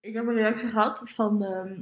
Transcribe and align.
Ik 0.00 0.14
heb 0.14 0.26
een 0.26 0.34
reactie 0.34 0.68
gehad 0.68 1.02
van 1.04 1.44
ehm, 1.44 1.80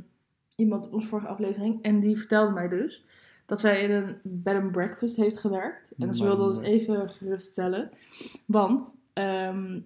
iemand 0.56 0.86
op 0.86 0.92
onze 0.92 1.08
vorige 1.08 1.28
aflevering. 1.28 1.82
En 1.82 2.00
die 2.00 2.16
vertelde 2.16 2.52
mij 2.52 2.68
dus 2.68 3.04
dat 3.46 3.60
zij 3.60 3.82
in 3.82 3.90
een 3.90 4.16
bed 4.22 4.56
and 4.56 4.72
breakfast 4.72 5.16
heeft 5.16 5.38
gewerkt. 5.38 5.92
En 5.98 6.14
ze 6.14 6.24
wilde 6.24 6.54
dat 6.54 6.62
even 6.62 7.10
geruststellen. 7.10 7.90
Want 8.46 8.96
ehm, 9.12 9.80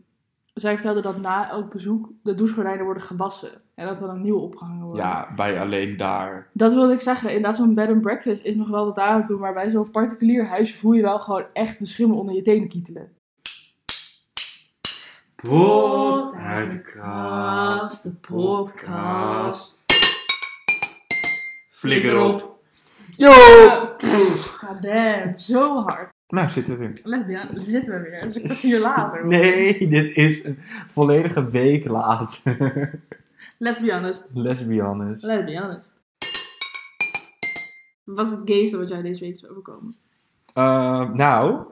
zij 0.55 0.75
vertelde 0.75 1.01
dat 1.01 1.21
na 1.21 1.51
elk 1.51 1.73
bezoek 1.73 2.13
de 2.23 2.35
douchegordijnen 2.35 2.85
worden 2.85 3.03
gewassen. 3.03 3.51
En 3.75 3.87
dat 3.87 4.01
er 4.01 4.07
dan 4.07 4.21
nieuw 4.21 4.39
opgehangen 4.39 4.85
worden. 4.85 5.05
Ja, 5.05 5.35
bij 5.35 5.61
alleen 5.61 5.97
daar. 5.97 6.51
Dat 6.53 6.75
wilde 6.75 6.93
ik 6.93 7.01
zeggen. 7.01 7.29
Inderdaad, 7.29 7.57
zo'n 7.57 7.75
bed 7.75 7.89
and 7.89 8.01
breakfast 8.01 8.45
is 8.45 8.57
nog 8.57 8.69
wel 8.69 8.85
tot 8.85 8.95
daar 8.95 9.09
aan 9.09 9.25
toe. 9.25 9.39
Maar 9.39 9.55
bij 9.55 9.71
zo'n 9.71 9.91
particulier 9.91 10.47
huis 10.47 10.77
voel 10.77 10.93
je 10.93 11.03
wel 11.03 11.19
gewoon 11.19 11.45
echt 11.53 11.79
de 11.79 11.87
schimmel 11.87 12.19
onder 12.19 12.35
je 12.35 12.43
tenen 12.43 12.69
kietelen. 12.69 13.13
Pot 15.43 16.35
uit 16.35 16.71
de 16.71 16.81
kast, 16.81 18.03
de 18.03 18.11
podcast. 18.11 19.79
Flikker 21.71 22.21
op. 22.21 22.59
Yo! 23.17 23.33
God 24.59 24.83
damn, 24.83 25.39
zo 25.39 25.83
hard. 25.83 26.09
Nou, 26.29 26.49
zitten 26.49 26.79
we 26.79 26.79
weer. 26.79 26.99
Let 27.03 27.27
me 27.27 27.39
aan, 27.39 27.61
zitten 27.61 27.95
we 27.95 28.01
weer. 28.01 28.21
Het 28.21 28.29
is 28.31 28.37
een 28.37 28.43
kwartier 28.49 28.79
later. 28.79 29.27
Nee, 29.27 29.89
dit 29.89 30.17
is 30.17 30.45
een 30.45 30.59
volledige 30.91 31.51
week 31.51 31.89
later. 31.89 32.91
Let's 33.59 33.81
be 33.81 33.93
honest. 33.93 34.31
Let's 34.35 34.67
be 34.67 34.83
honest. 34.83 35.23
Let's 35.23 35.45
be 35.45 35.61
honest. 35.61 36.01
Wat 38.05 38.27
is 38.27 38.33
het 38.33 38.43
gayste 38.45 38.79
wat 38.79 38.89
jij 38.89 39.03
deze 39.03 39.25
week 39.25 39.35
is 39.35 39.49
overkomen? 39.49 39.97
Uh, 40.55 41.11
nou, 41.11 41.65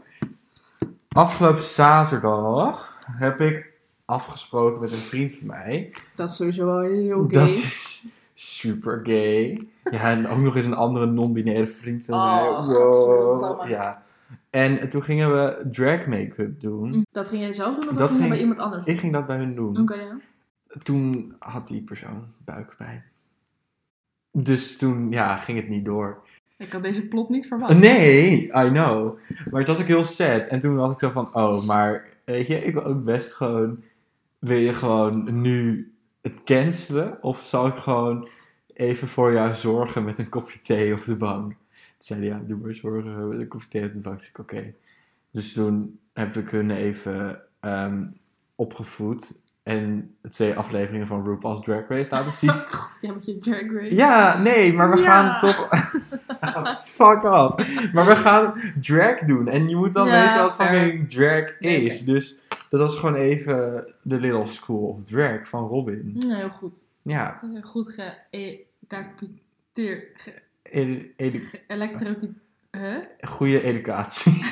afgelopen 1.09 1.62
zaterdag 1.62 2.97
heb 3.11 3.41
ik 3.41 3.73
afgesproken 4.05 4.80
met 4.80 4.93
een 4.93 4.98
vriend 4.98 5.33
van 5.33 5.47
mij. 5.47 5.95
Dat 6.15 6.29
is 6.29 6.37
sowieso 6.37 6.67
wel 6.67 6.80
heel 6.80 7.19
gay. 7.19 7.29
Dat 7.29 7.48
is 7.48 8.07
super 8.34 9.01
gay. 9.03 9.67
Ja, 9.91 10.11
en 10.11 10.29
ook 10.29 10.39
nog 10.39 10.57
eens 10.57 10.64
een 10.64 10.75
andere 10.75 11.06
non-binaire 11.06 11.67
vriend. 11.67 12.05
van 12.05 12.19
mij. 12.19 12.48
Oh, 12.48 12.67
wow. 12.67 13.69
Ja. 13.69 14.03
En 14.51 14.89
toen 14.89 15.03
gingen 15.03 15.33
we 15.33 15.69
drag 15.70 16.06
make-up 16.06 16.61
doen. 16.61 17.06
Dat 17.11 17.29
ging 17.29 17.42
jij 17.42 17.53
zelf 17.53 17.75
doen 17.75 17.91
of 17.91 17.97
dat, 17.97 17.98
Dat 17.98 18.09
ging 18.09 18.23
je 18.23 18.29
bij 18.29 18.39
iemand 18.39 18.59
anders 18.59 18.84
doen? 18.84 18.95
Ik 18.95 19.01
ging 19.01 19.12
dat 19.12 19.27
bij 19.27 19.36
hun 19.36 19.55
doen. 19.55 19.79
Oké, 19.81 19.95
ja. 19.95 20.19
Toen 20.83 21.34
had 21.39 21.69
die 21.69 21.83
persoon 21.83 22.27
buikpijn. 22.45 23.05
Dus 24.33 24.77
toen, 24.77 25.11
ja, 25.11 25.36
ging 25.36 25.59
het 25.59 25.69
niet 25.69 25.84
door. 25.84 26.23
Ik 26.56 26.73
had 26.73 26.83
deze 26.83 27.03
plot 27.03 27.29
niet 27.29 27.47
verwacht. 27.47 27.79
Nee, 27.79 28.45
I 28.45 28.69
know. 28.69 29.19
Maar 29.51 29.61
het 29.61 29.69
was 29.69 29.81
ook 29.81 29.86
heel 29.86 30.05
sad. 30.05 30.47
En 30.47 30.61
toen 30.61 30.77
was 30.77 30.92
ik 30.92 30.98
zo 30.98 31.09
van, 31.09 31.34
oh, 31.34 31.67
maar 31.67 32.09
weet 32.33 32.47
je, 32.47 32.65
ik 32.65 32.75
wil 32.75 32.84
ook 32.84 33.05
best 33.05 33.33
gewoon, 33.33 33.84
wil 34.39 34.59
je 34.59 34.75
gewoon 34.75 35.41
nu 35.43 35.93
het 36.21 36.45
cancelen? 36.45 37.23
Of 37.23 37.47
zal 37.47 37.67
ik 37.67 37.75
gewoon 37.75 38.29
even 38.67 39.09
voor 39.09 39.33
jou 39.33 39.55
zorgen 39.55 40.05
met 40.05 40.19
een 40.19 40.29
kopje 40.29 40.61
thee 40.61 40.95
op 40.95 41.05
de 41.05 41.17
bank? 41.17 41.51
Toen 41.51 41.59
zei 41.98 42.20
hij, 42.20 42.29
ja, 42.29 42.43
doe 42.47 42.59
maar 42.59 42.75
zorgen 42.75 43.29
met 43.29 43.39
een 43.39 43.48
kopje 43.48 43.69
thee 43.69 43.85
op 43.85 43.93
de 43.93 44.01
bank. 44.01 44.19
Toen 44.19 44.29
ik, 44.29 44.39
oké. 44.39 44.75
Dus 45.31 45.53
toen 45.53 45.98
heb 46.12 46.37
ik 46.37 46.48
hun 46.48 46.70
even 46.70 47.43
ehm, 47.61 48.07
opgevoed 48.55 49.41
en 49.69 50.14
twee 50.30 50.55
afleveringen 50.55 51.06
van 51.06 51.24
RuPaul's 51.24 51.64
Drag 51.64 51.88
Race 51.88 52.11
laten 52.11 52.33
zien. 52.33 52.50
God, 52.77 52.98
jij 53.00 53.12
met 53.12 53.24
je 53.24 53.38
drag 53.38 53.72
race. 53.72 53.94
Ja, 53.94 54.42
nee, 54.42 54.72
maar 54.72 54.91
we 54.91 55.00
Ja. 55.00 55.12
gaan 55.12 55.38
toch. 55.38 55.69
Fuck 56.84 57.22
off. 57.22 57.92
Maar 57.92 58.06
we 58.06 58.16
gaan 58.16 58.72
drag 58.80 59.19
doen. 59.19 59.48
En 59.48 59.69
je 59.69 59.77
moet 59.77 59.92
dan 59.92 60.06
Ja, 60.08 60.20
weten 60.22 60.42
wat 60.42 60.56
fucking 60.56 61.11
drag 61.11 61.50
Nee, 61.58 61.83
is. 61.83 62.05
Dus 62.05 62.39
dat 62.70 62.80
was 62.80 62.96
gewoon 62.96 63.14
even 63.14 63.84
de 64.02 64.20
Little 64.20 64.46
School 64.46 64.89
of 64.89 65.05
Drag 65.05 65.48
van 65.48 65.66
Robin. 65.69 66.11
Ja, 66.14 66.36
heel 66.36 66.48
goed. 66.50 66.86
Ja, 67.02 67.41
Heel 67.52 67.62
Goed. 67.62 67.92
Ge 67.92 68.12
edu- 70.70 71.12
edu- 71.16 71.48
Geëlectrocuteerd. 71.66 72.33
Huh? 72.70 72.96
goede 73.20 73.62
educatie. 73.62 74.42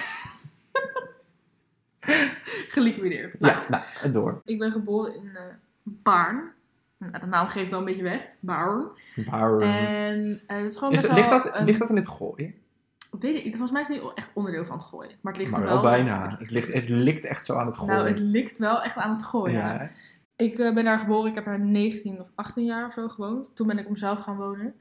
Geliquideerd. 2.83 3.37
Ja, 3.41 3.63
nou, 3.69 3.83
door. 4.13 4.41
Ik 4.45 4.59
ben 4.59 4.73
geboren 4.73 5.15
in 5.15 5.31
eh 5.37 5.43
Baarn. 5.83 6.53
Nou, 6.99 7.19
de 7.19 7.27
naam 7.27 7.49
geeft 7.49 7.73
al 7.73 7.79
een 7.79 7.85
beetje 7.85 8.03
weg. 8.03 8.31
Baarn. 8.41 8.89
En 9.61 10.41
eh, 10.47 10.57
het 10.57 10.71
is 10.71 10.77
gewoon 10.77 10.93
is, 10.93 11.01
best 11.01 11.13
ligt, 11.15 11.29
wel 11.29 11.43
dat, 11.43 11.57
een- 11.57 11.65
ligt 11.65 11.79
dat 11.79 11.89
in 11.91 11.97
het 11.97 12.09
gooien? 12.09 12.55
Weet 13.21 13.35
ik, 13.45 13.51
volgens 13.51 13.71
mij 13.71 13.81
is 13.81 13.89
het 13.89 14.03
niet 14.03 14.13
echt 14.15 14.31
onderdeel 14.35 14.65
van 14.65 14.77
het 14.77 14.87
gooien. 14.87 15.13
Maar 15.21 15.33
het 15.33 15.41
ligt 15.43 15.51
Maar 15.53 15.61
er 15.61 15.67
wel 15.67 15.83
wel. 15.83 15.91
bijna. 15.91 16.27
Het, 16.39 16.51
ligt, 16.51 16.73
het 16.73 16.89
likt 16.89 17.25
echt 17.25 17.47
zo 17.47 17.55
aan 17.55 17.67
het 17.67 17.77
gooien. 17.77 17.95
Nou, 17.95 18.09
het 18.09 18.19
ligt 18.19 18.59
wel 18.59 18.83
echt 18.83 18.97
aan 18.97 19.11
het 19.13 19.25
gooien. 19.25 19.59
ja. 19.59 19.89
Ik 20.37 20.59
eh, 20.59 20.75
ben 20.75 20.85
daar 20.85 20.99
geboren, 20.99 21.29
ik 21.29 21.35
heb 21.35 21.45
daar 21.45 21.61
19 21.65 22.21
of 22.21 22.31
18 22.35 22.65
jaar 22.65 22.87
of 22.87 22.93
zo 22.93 23.09
gewoond. 23.09 23.57
Toen 23.57 23.67
ben 23.67 23.79
ik 23.79 23.87
om 23.87 23.93
mezelf 23.93 24.19
gaan 24.19 24.37
wonen. 24.37 24.75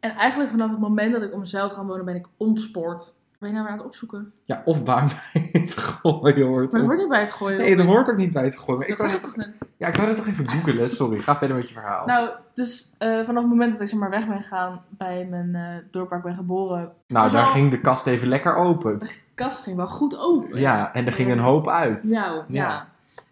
En 0.00 0.10
eigenlijk 0.10 0.50
vanaf 0.50 0.70
het 0.70 0.80
moment 0.80 1.12
dat 1.12 1.22
ik 1.22 1.32
om 1.32 1.40
mezelf 1.40 1.72
gaan 1.72 1.86
wonen, 1.86 2.04
ben 2.04 2.14
ik 2.14 2.26
ontspoord. 2.36 3.14
Ben 3.38 3.48
je 3.48 3.54
nou 3.54 3.64
weer 3.66 3.72
aan 3.72 3.78
het 3.78 3.86
opzoeken? 3.88 4.32
ja, 4.44 4.62
of 4.64 4.80
waar 4.80 5.30
het 5.74 5.78
gooien 5.78 6.46
hoort. 6.46 6.72
Maar 6.72 6.80
dat 6.80 6.88
hoort 6.90 6.98
niet 6.98 7.08
bij 7.08 7.20
het 7.20 7.32
gooien. 7.32 7.58
Nee, 7.58 7.76
dat 7.76 7.86
hoort 7.86 8.10
ook 8.10 8.16
niet 8.16 8.32
bij 8.32 8.44
het 8.44 8.58
gooien. 8.58 8.78
Maar 8.78 8.88
Dat 8.88 8.98
ik 9.06 9.10
wou 9.10 9.20
dat 9.20 9.34
toch? 9.34 9.66
Ja, 9.76 9.86
ik 9.86 9.94
wou 9.94 10.08
dat 10.08 10.16
toch 10.16 10.26
even 10.26 10.48
googelen. 10.50 10.90
Sorry, 10.90 11.20
ga 11.20 11.36
verder 11.36 11.56
met 11.56 11.68
je 11.68 11.74
verhaal. 11.74 12.06
Nou, 12.06 12.30
dus 12.54 12.94
eh, 12.98 13.08
vanaf 13.24 13.42
het 13.42 13.50
moment 13.52 13.72
dat 13.72 13.80
ik 13.80 13.88
zeg 13.88 13.98
maar 13.98 14.10
weg 14.10 14.26
ben 14.26 14.36
gegaan 14.36 14.82
bij 14.88 15.26
mijn 15.30 15.54
eh, 15.54 15.62
dorp 15.90 16.08
waar 16.08 16.18
ik 16.18 16.24
ben 16.24 16.34
geboren, 16.34 16.92
nou, 17.06 17.30
daar 17.30 17.46
ging 17.48 17.70
de 17.70 17.80
kast 17.80 18.06
even 18.06 18.28
lekker 18.28 18.56
open. 18.56 18.98
de 18.98 19.14
kast 19.34 19.62
ging 19.62 19.76
wel 19.76 19.86
goed 19.86 20.18
open. 20.18 20.60
Ja, 20.60 20.92
en 20.94 21.06
er 21.06 21.12
ging 21.12 21.30
een 21.30 21.38
hoop 21.38 21.68
uit. 21.68 22.04
Ja, 22.08 22.26
ja. 22.26 22.44
Ja. 22.48 22.88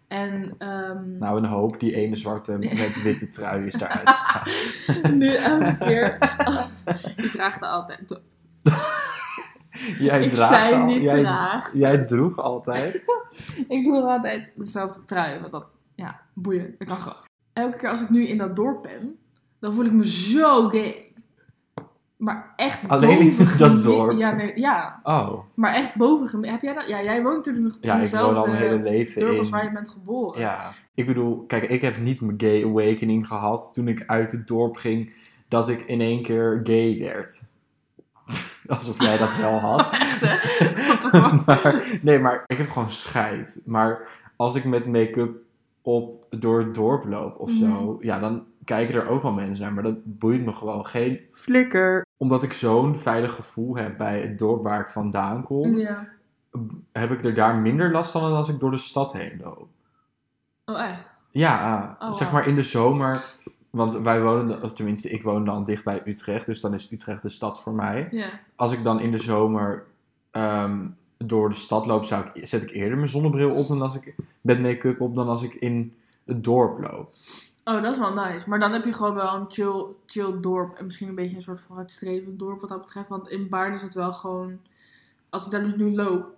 En 0.07 0.55
ehm, 0.57 1.17
Nou, 1.17 1.37
een 1.37 1.45
hoop. 1.45 1.79
Die 1.79 1.95
ene 1.95 2.15
zwarte 2.15 2.51
met 2.51 3.01
witte 3.03 3.29
trui 3.29 3.65
is 3.65 3.73
daaruit 3.73 4.09
gegaan. 4.19 5.17
nu 5.17 5.35
elke 5.35 5.75
keer. 5.79 6.17
ik 7.15 7.31
draag 7.31 7.55
er 7.61 7.67
altijd. 7.67 8.19
Jij 9.99 10.23
ik 10.23 10.33
draagt 10.33 10.53
zei 10.61 10.73
al- 10.73 10.85
niet 10.85 11.01
jij, 11.01 11.19
draag. 11.21 11.69
jij 11.73 11.97
droeg 11.97 12.37
altijd. 12.39 13.03
Ik 13.67 13.83
doe 13.83 14.01
altijd 14.01 14.51
dezelfde 14.55 15.03
trui. 15.05 15.39
Want 15.39 15.51
dat, 15.51 15.65
ja, 15.95 16.21
boeien. 16.33 16.75
Ik 16.79 16.87
kan 16.87 16.97
gewoon. 16.97 17.17
Elke 17.53 17.77
keer 17.77 17.89
als 17.89 18.01
ik 18.01 18.09
nu 18.09 18.27
in 18.27 18.37
dat 18.37 18.55
dorp 18.55 18.81
ben, 18.83 19.17
dan 19.59 19.73
voel 19.73 19.85
ik 19.85 19.91
me 19.91 20.07
zo 20.07 20.69
gay. 20.69 21.13
Maar 22.17 22.53
echt 22.55 22.87
Alleen 22.87 23.19
in 23.19 23.47
dat 23.57 23.81
dorp? 23.81 24.17
Ja, 24.19 24.31
nee, 24.31 24.59
ja, 24.59 24.99
Oh, 25.03 25.39
maar 25.55 25.73
echt 25.73 25.95
boven 25.95 26.45
Heb 26.45 26.61
jij 26.61 26.73
dat? 26.73 26.87
Ja, 26.87 27.03
jij 27.03 27.23
woont 27.23 27.35
natuurlijk 27.35 27.65
nog 27.65 27.77
ja, 27.81 27.95
in 27.97 28.03
ik 28.03 28.09
woon 28.09 28.19
al 28.21 28.29
dezelfde 28.29 28.55
hele 28.55 28.79
leven 28.83 29.19
dorp 29.21 29.37
als 29.37 29.47
in. 29.47 29.53
waar 29.53 29.63
je 29.63 29.71
bent 29.71 29.89
geboren. 29.89 30.39
Ja, 30.41 30.71
ik 30.93 31.05
bedoel, 31.05 31.43
kijk, 31.47 31.63
ik 31.63 31.81
heb 31.81 31.97
niet 31.97 32.21
mijn 32.21 32.39
gay 32.39 32.63
awakening 32.63 33.27
gehad 33.27 33.69
toen 33.73 33.87
ik 33.87 34.03
uit 34.05 34.31
het 34.31 34.47
dorp 34.47 34.75
ging 34.75 35.13
dat 35.47 35.69
ik 35.69 35.81
in 35.81 36.01
één 36.01 36.23
keer 36.23 36.59
gay 36.63 36.97
werd. 36.99 37.43
Alsof 38.67 39.03
jij 39.05 39.17
dat 39.17 39.35
wel 39.35 39.59
had. 39.59 39.89
Echt, 39.91 40.21
hè? 40.21 40.35
Maar, 41.45 41.97
nee, 42.01 42.19
maar 42.19 42.43
ik 42.47 42.57
heb 42.57 42.69
gewoon 42.69 42.91
scheid. 42.91 43.61
Maar 43.65 44.07
als 44.35 44.55
ik 44.55 44.63
met 44.65 44.87
make-up 44.87 45.35
op 45.81 46.25
door 46.29 46.59
het 46.59 46.73
dorp 46.75 47.05
loop 47.05 47.39
of 47.39 47.49
zo, 47.49 47.65
Mhm. 47.65 48.05
ja, 48.05 48.19
dan 48.19 48.43
kijken 48.63 48.95
er 48.95 49.07
ook 49.07 49.21
wel 49.21 49.31
mensen 49.31 49.63
naar. 49.63 49.73
Maar 49.73 49.83
dat 49.83 49.97
boeit 50.03 50.45
me 50.45 50.51
gewoon 50.53 50.85
geen 50.85 51.19
flikker. 51.31 52.05
Omdat 52.17 52.43
ik 52.43 52.53
zo'n 52.53 52.99
veilig 52.99 53.33
gevoel 53.33 53.75
heb 53.75 53.97
bij 53.97 54.19
het 54.21 54.39
dorp 54.39 54.63
waar 54.63 54.79
ik 54.79 54.87
vandaan 54.87 55.43
kom, 55.43 55.77
Ja. 55.77 56.07
heb 56.91 57.11
ik 57.11 57.23
er 57.23 57.33
daar 57.35 57.55
minder 57.55 57.91
last 57.91 58.11
van 58.11 58.21
dan 58.21 58.33
als 58.33 58.49
ik 58.49 58.59
door 58.59 58.71
de 58.71 58.77
stad 58.77 59.13
heen 59.13 59.39
loop. 59.43 59.67
Oh, 60.65 60.81
echt? 60.81 61.13
Ja, 61.31 61.95
Oh, 61.99 62.13
zeg 62.15 62.31
maar 62.31 62.47
in 62.47 62.55
de 62.55 62.63
zomer. 62.63 63.21
Want 63.75 63.93
wij 63.93 64.21
wonen, 64.21 64.63
of 64.63 64.73
tenminste, 64.73 65.09
ik 65.09 65.23
woon 65.23 65.45
dan 65.45 65.63
dicht 65.63 65.83
bij 65.83 66.01
Utrecht, 66.05 66.45
dus 66.45 66.61
dan 66.61 66.73
is 66.73 66.91
Utrecht 66.91 67.21
de 67.21 67.29
stad 67.29 67.61
voor 67.61 67.73
mij. 67.73 68.07
Ja. 68.11 68.27
Als 68.55 68.71
ik 68.71 68.83
dan 68.83 68.99
in 68.99 69.11
de 69.11 69.17
zomer 69.17 69.85
ehm, 70.31 70.87
door 71.17 71.49
de 71.49 71.55
stad 71.55 71.85
loop, 71.85 72.03
zou 72.03 72.25
ik, 72.33 72.47
zet 72.47 72.63
ik 72.63 72.71
eerder 72.71 72.97
mijn 72.97 73.09
zonnebril 73.09 73.55
op 73.55 73.67
dan 73.67 73.81
als 73.81 73.95
ik 73.95 74.15
met 74.41 74.61
make-up 74.61 75.01
op 75.01 75.15
dan 75.15 75.27
als 75.27 75.43
ik 75.43 75.53
in 75.53 75.93
het 76.25 76.43
dorp 76.43 76.79
loop. 76.79 77.11
Oh, 77.63 77.81
dat 77.81 77.91
is 77.91 77.97
wel 77.97 78.13
nice. 78.13 78.49
Maar 78.49 78.59
dan 78.59 78.71
heb 78.71 78.85
je 78.85 78.93
gewoon 78.93 79.13
wel 79.13 79.35
een 79.35 79.45
chill, 79.49 79.85
chill 80.05 80.39
dorp. 80.41 80.75
En 80.75 80.85
misschien 80.85 81.07
een 81.07 81.15
beetje 81.15 81.35
een 81.35 81.41
soort 81.41 81.61
vooruitstrevend 81.61 82.39
dorp 82.39 82.59
wat 82.59 82.69
dat 82.69 82.81
betreft. 82.81 83.09
Want 83.09 83.29
in 83.29 83.49
Baarn 83.49 83.73
is 83.73 83.81
het 83.81 83.93
wel 83.93 84.13
gewoon... 84.13 84.59
Als 85.29 85.45
ik 85.45 85.51
daar 85.51 85.63
dus 85.63 85.75
nu 85.75 85.95
loop, 85.95 86.34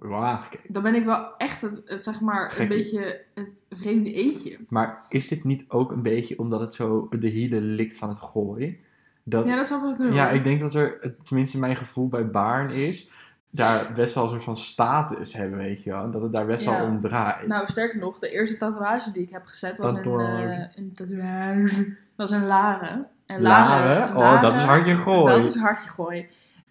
Wel 0.00 0.24
aangekeken. 0.24 0.72
dan 0.72 0.82
ben 0.82 0.94
ik 0.94 1.04
wel 1.04 1.36
echt 1.36 1.60
het, 1.60 1.82
het, 1.84 2.04
zeg 2.04 2.20
maar, 2.20 2.54
een 2.58 2.68
beetje 2.68 3.20
het 3.34 3.48
vreemde 3.70 4.12
eetje. 4.12 4.58
Maar 4.68 5.04
is 5.08 5.28
dit 5.28 5.44
niet 5.44 5.64
ook 5.68 5.92
een 5.92 6.02
beetje 6.02 6.38
omdat 6.38 6.60
het 6.60 6.74
zo 6.74 7.08
de 7.18 7.28
hielen 7.28 7.62
likt 7.62 7.96
van 7.96 8.08
het 8.08 8.18
gooien? 8.18 8.76
Dat, 9.22 9.46
Ja, 9.46 9.56
dat 9.56 9.66
zou 9.66 9.92
ik 9.92 9.98
nu 9.98 10.12
Ja, 10.12 10.26
hoor. 10.26 10.34
ik 10.36 10.44
denk 10.44 10.60
dat 10.60 10.74
er, 10.74 11.14
tenminste 11.22 11.58
mijn 11.58 11.76
gevoel 11.76 12.08
bij 12.08 12.30
Baarn 12.30 12.70
is, 12.70 13.10
daar 13.50 13.92
best 13.94 14.14
wel 14.14 14.24
een 14.24 14.30
soort 14.30 14.42
van 14.44 14.56
status 14.56 15.32
hebben, 15.32 15.58
weet 15.58 15.82
je 15.82 15.90
wel. 15.90 16.02
En 16.04 16.10
dat 16.10 16.22
het 16.22 16.32
daar 16.34 16.46
best 16.46 16.64
Ja. 16.64 16.70
wel 16.78 16.86
om 16.86 17.00
draait. 17.00 17.46
Nou, 17.46 17.66
sterker 17.66 17.98
nog, 17.98 18.18
de 18.18 18.30
eerste 18.30 18.56
tatoeage 18.56 19.10
die 19.10 19.22
ik 19.22 19.30
heb 19.30 19.44
gezet 19.44 19.78
was 19.78 19.92
een, 19.92 20.04
eh, 20.20 20.58
een 20.74 20.92
tatoeage. 20.94 21.96
was 22.16 22.30
een 22.30 22.46
Laren. 22.46 23.06
En 23.26 23.42
Laren? 23.42 24.16
Oh, 24.16 24.42
dat 24.42 24.56
is 24.56 24.62
hartje 24.62 24.96
gooi. 24.96 25.34
Dat 25.34 25.44
is 25.44 25.56
hartje 25.56 25.88
gooi. 25.88 26.26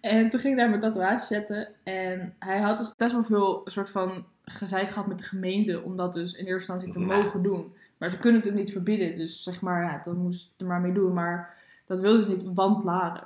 En 0.08 0.28
toen 0.28 0.40
ging 0.40 0.52
ik 0.54 0.58
daar 0.60 0.68
mijn 0.68 0.80
tatoeage 0.80 1.26
zetten. 1.26 1.68
En 1.82 2.34
hij 2.38 2.60
had 2.60 2.78
dus 2.78 2.94
best 2.96 3.12
wel 3.12 3.22
veel 3.22 3.60
soort 3.64 3.90
van 3.90 4.24
gezeik 4.42 4.88
gehad 4.88 5.08
met 5.08 5.18
de 5.18 5.24
gemeente. 5.24 5.82
Om 5.82 5.96
dat 5.96 6.12
dus 6.12 6.32
in 6.32 6.46
eerste 6.46 6.72
instantie 6.72 6.90
te 6.92 6.98
Nou. 6.98 7.22
mogen 7.22 7.42
doen. 7.42 7.72
Maar 7.98 8.10
ze 8.10 8.18
kunnen 8.18 8.40
het 8.40 8.50
ook 8.50 8.56
niet 8.56 8.72
verbieden. 8.72 9.14
Dus 9.14 9.42
zeg 9.42 9.60
maar, 9.60 9.82
ja, 9.82 10.00
dan 10.04 10.16
moest 10.16 10.52
er 10.56 10.66
maar 10.66 10.80
mee 10.80 10.92
doen. 10.92 11.12
Maar 11.12 11.54
dat 11.86 12.00
wilden 12.00 12.22
ze 12.22 12.28
niet, 12.28 12.44
want 12.54 12.84
Laren. 12.84 13.24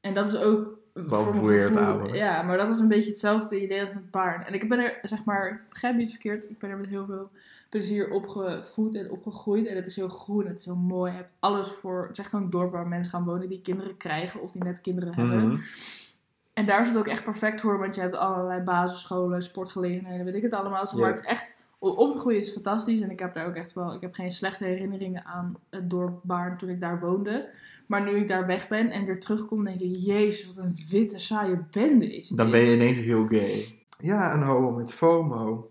En 0.00 0.14
dat 0.14 0.28
is 0.32 0.36
ook... 0.36 0.80
Weird, 0.92 1.62
gevoel- 1.72 1.78
ouwe. 1.78 2.14
Ja, 2.16 2.42
maar 2.42 2.56
dat 2.56 2.68
is 2.68 2.78
een 2.78 2.88
beetje 2.88 3.10
hetzelfde 3.10 3.62
idee 3.62 3.80
als 3.80 3.94
met 3.94 4.10
paarden. 4.10 4.46
En 4.46 4.54
ik 4.54 4.68
ben 4.68 4.78
er, 4.78 4.98
zeg 5.02 5.24
maar, 5.24 5.48
ik 5.48 5.64
begrijp 5.68 5.96
niet 5.96 6.10
verkeerd. 6.10 6.50
Ik 6.50 6.58
ben 6.58 6.70
er 6.70 6.76
met 6.76 6.88
heel 6.88 7.06
veel 7.06 7.30
plezier 7.68 8.10
opgevoed 8.10 8.94
en 8.94 9.10
opgegroeid. 9.10 9.66
En 9.66 9.76
het 9.76 9.86
is 9.86 9.96
heel 9.96 10.08
groen, 10.08 10.46
het 10.46 10.58
is 10.58 10.64
heel 10.64 10.74
mooi. 10.76 11.10
Je 11.10 11.16
hebt 11.16 11.30
alles 11.38 11.68
voor, 11.68 12.02
het 12.02 12.10
is 12.10 12.18
echt 12.18 12.32
een 12.32 12.50
dorp 12.50 12.72
waar 12.72 12.86
mensen 12.86 13.10
gaan 13.12 13.24
wonen 13.24 13.48
die 13.48 13.60
kinderen 13.60 13.96
krijgen 13.96 14.40
of 14.42 14.50
die 14.50 14.64
net 14.64 14.80
kinderen 14.80 15.14
hebben. 15.14 15.48
Mhm. 15.48 15.56
En 16.52 16.66
daar 16.66 16.80
is 16.80 16.88
het 16.88 16.96
ook 16.96 17.06
echt 17.06 17.24
perfect 17.24 17.60
voor, 17.60 17.78
want 17.78 17.94
je 17.94 18.00
hebt 18.00 18.16
allerlei 18.16 18.62
basisscholen, 18.62 19.42
sportgelegenheden, 19.42 20.24
weet 20.24 20.34
ik 20.34 20.42
het 20.42 20.52
allemaal. 20.52 20.86
Maar 20.96 21.10
het 21.10 21.18
is 21.18 21.26
echt, 21.26 21.56
om 21.78 21.90
op 21.90 22.10
te 22.10 22.18
groeien 22.18 22.38
is 22.38 22.44
het 22.44 22.54
fantastisch. 22.54 23.00
En 23.00 23.10
ik 23.10 23.18
heb 23.18 23.34
daar 23.34 23.46
ook 23.46 23.54
echt 23.54 23.72
wel, 23.72 23.94
ik 23.94 24.00
heb 24.00 24.14
geen 24.14 24.30
slechte 24.30 24.64
herinneringen 24.64 25.24
aan 25.24 25.56
het 25.70 25.90
dorp 25.90 26.20
Baarn 26.22 26.56
toen 26.56 26.68
ik 26.68 26.80
daar 26.80 27.00
woonde. 27.00 27.48
Maar 27.86 28.02
nu 28.04 28.10
ik 28.16 28.28
daar 28.28 28.46
weg 28.46 28.68
ben 28.68 28.90
en 28.90 29.04
weer 29.04 29.20
terugkom, 29.20 29.64
denk 29.64 29.80
ik, 29.80 29.96
jezus, 29.96 30.46
wat 30.46 30.56
een 30.64 30.76
witte, 30.88 31.18
saaie 31.18 31.64
bende 31.70 32.16
is 32.16 32.28
Dan 32.28 32.46
dit. 32.46 32.54
ben 32.54 32.64
je 32.64 32.74
ineens 32.74 32.98
heel 32.98 33.26
gay. 33.26 33.80
Ja, 33.98 34.34
een 34.34 34.42
homo 34.42 34.70
met 34.70 34.92
FOMO. 34.92 35.70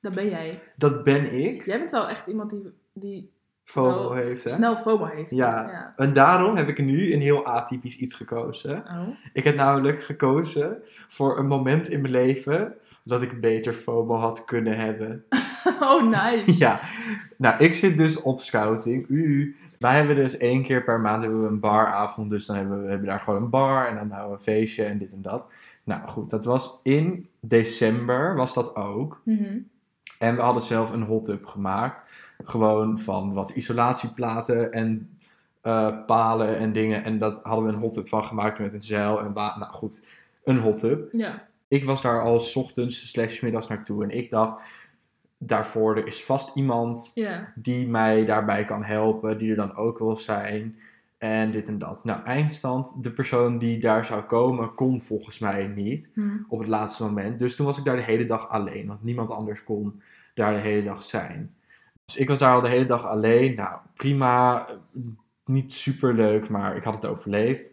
Dat 0.00 0.14
ben 0.14 0.28
jij. 0.28 0.62
Dat 0.76 1.04
ben 1.04 1.32
ik. 1.32 1.64
Jij 1.66 1.78
bent 1.78 1.90
wel 1.90 2.08
echt 2.08 2.26
iemand 2.26 2.50
die, 2.50 2.72
die 2.92 3.32
FOMO 3.70 4.12
heeft, 4.12 4.44
hè? 4.44 4.50
snel 4.50 4.76
FOMO 4.76 5.04
heeft. 5.04 5.30
Ja. 5.30 5.68
ja. 5.70 5.92
En 5.96 6.12
daarom 6.12 6.56
heb 6.56 6.68
ik 6.68 6.78
nu 6.78 7.12
een 7.12 7.20
heel 7.20 7.46
atypisch 7.46 7.96
iets 7.96 8.14
gekozen. 8.14 8.76
Oh. 8.76 9.08
Ik 9.32 9.44
heb 9.44 9.54
namelijk 9.54 10.02
gekozen 10.02 10.76
voor 11.08 11.38
een 11.38 11.46
moment 11.46 11.88
in 11.88 12.00
mijn 12.00 12.12
leven 12.12 12.74
dat 13.02 13.22
ik 13.22 13.40
beter 13.40 13.72
FOMO 13.72 14.14
had 14.14 14.44
kunnen 14.44 14.76
hebben. 14.78 15.24
oh, 15.90 16.02
nice. 16.02 16.58
Ja, 16.64 16.80
nou, 17.36 17.64
ik 17.64 17.74
zit 17.74 17.96
dus 17.96 18.22
op 18.22 18.40
scouting. 18.40 19.08
U. 19.08 19.56
Wij 19.78 19.94
hebben 19.94 20.16
dus 20.16 20.36
één 20.36 20.62
keer 20.62 20.82
per 20.84 21.00
maand 21.00 21.22
hebben 21.22 21.42
we 21.42 21.48
een 21.48 21.60
baravond. 21.60 22.30
Dus 22.30 22.46
dan 22.46 22.56
hebben 22.56 22.82
we, 22.82 22.88
hebben 22.88 23.06
daar 23.08 23.20
gewoon 23.20 23.42
een 23.42 23.50
bar 23.50 23.86
en 23.86 23.94
dan 23.94 24.10
houden 24.10 24.30
we 24.30 24.36
een 24.36 24.54
feestje 24.54 24.84
en 24.84 24.98
dit 24.98 25.12
en 25.12 25.22
dat. 25.22 25.46
Nou 25.84 26.06
goed, 26.06 26.30
dat 26.30 26.44
was 26.44 26.80
in 26.82 27.28
december, 27.40 28.34
was 28.34 28.54
dat 28.54 28.76
ook. 28.76 29.20
Mhm. 29.24 29.58
En 30.18 30.36
we 30.36 30.42
hadden 30.42 30.62
zelf 30.62 30.92
een 30.92 31.02
hot 31.02 31.24
tub 31.24 31.46
gemaakt. 31.46 32.02
Gewoon 32.44 32.98
van 32.98 33.32
wat 33.32 33.50
isolatieplaten 33.50 34.72
en 34.72 35.08
eh, 35.60 36.04
palen 36.06 36.58
en 36.58 36.72
dingen. 36.72 37.04
En 37.04 37.18
dat 37.18 37.40
hadden 37.42 37.66
we 37.66 37.72
een 37.72 37.78
hot 37.78 37.92
tub 37.92 38.08
van 38.08 38.24
gemaakt 38.24 38.58
met 38.58 38.72
een 38.74 38.82
zeil 38.82 39.20
en 39.20 39.32
wa- 39.32 39.58
Nou 39.58 39.72
goed, 39.72 40.00
een 40.44 40.58
hot 40.58 40.78
tub. 40.78 41.12
Ja. 41.12 41.46
Ik 41.68 41.84
was 41.84 42.02
daar 42.02 42.22
al 42.22 42.40
's 42.40 42.56
ochtends 42.56 43.10
slash 43.10 43.40
middags 43.40 43.66
naartoe. 43.68 44.02
En 44.02 44.10
ik 44.10 44.30
dacht, 44.30 44.62
daarvoor 45.38 45.96
er 45.96 46.06
is 46.06 46.24
vast 46.24 46.56
iemand 46.56 47.10
Ja. 47.14 47.52
die 47.54 47.88
mij 47.88 48.24
daarbij 48.24 48.64
kan 48.64 48.84
helpen. 48.84 49.38
Die 49.38 49.50
er 49.50 49.56
dan 49.56 49.76
ook 49.76 49.98
wil 49.98 50.16
zijn. 50.16 50.76
En 51.18 51.50
dit 51.50 51.68
en 51.68 51.78
dat. 51.78 52.04
Nou, 52.04 52.22
eindstand, 52.24 53.02
de 53.02 53.10
persoon 53.10 53.58
die 53.58 53.78
daar 53.78 54.04
zou 54.04 54.22
komen, 54.22 54.74
kon 54.74 55.00
volgens 55.00 55.38
mij 55.38 55.66
niet 55.66 56.08
Hm. 56.14 56.20
op 56.48 56.58
het 56.58 56.68
laatste 56.68 57.02
moment. 57.04 57.38
Dus 57.38 57.56
toen 57.56 57.66
was 57.66 57.78
ik 57.78 57.84
daar 57.84 57.96
de 57.96 58.02
hele 58.02 58.24
dag 58.24 58.48
alleen, 58.48 58.86
want 58.86 59.02
niemand 59.02 59.30
anders 59.30 59.64
kon 59.64 60.02
daar 60.34 60.52
de 60.52 60.58
hele 60.60 60.82
dag 60.82 61.02
zijn. 61.02 61.54
Dus 62.10 62.20
ik 62.20 62.28
was 62.28 62.38
daar 62.38 62.54
al 62.54 62.60
de 62.60 62.68
hele 62.68 62.84
dag 62.84 63.06
alleen. 63.06 63.54
Nou, 63.54 63.76
prima, 63.94 64.66
niet 65.44 65.72
super 65.72 66.14
leuk, 66.14 66.48
maar 66.48 66.76
ik 66.76 66.82
had 66.82 66.94
het 66.94 67.06
overleefd. 67.06 67.72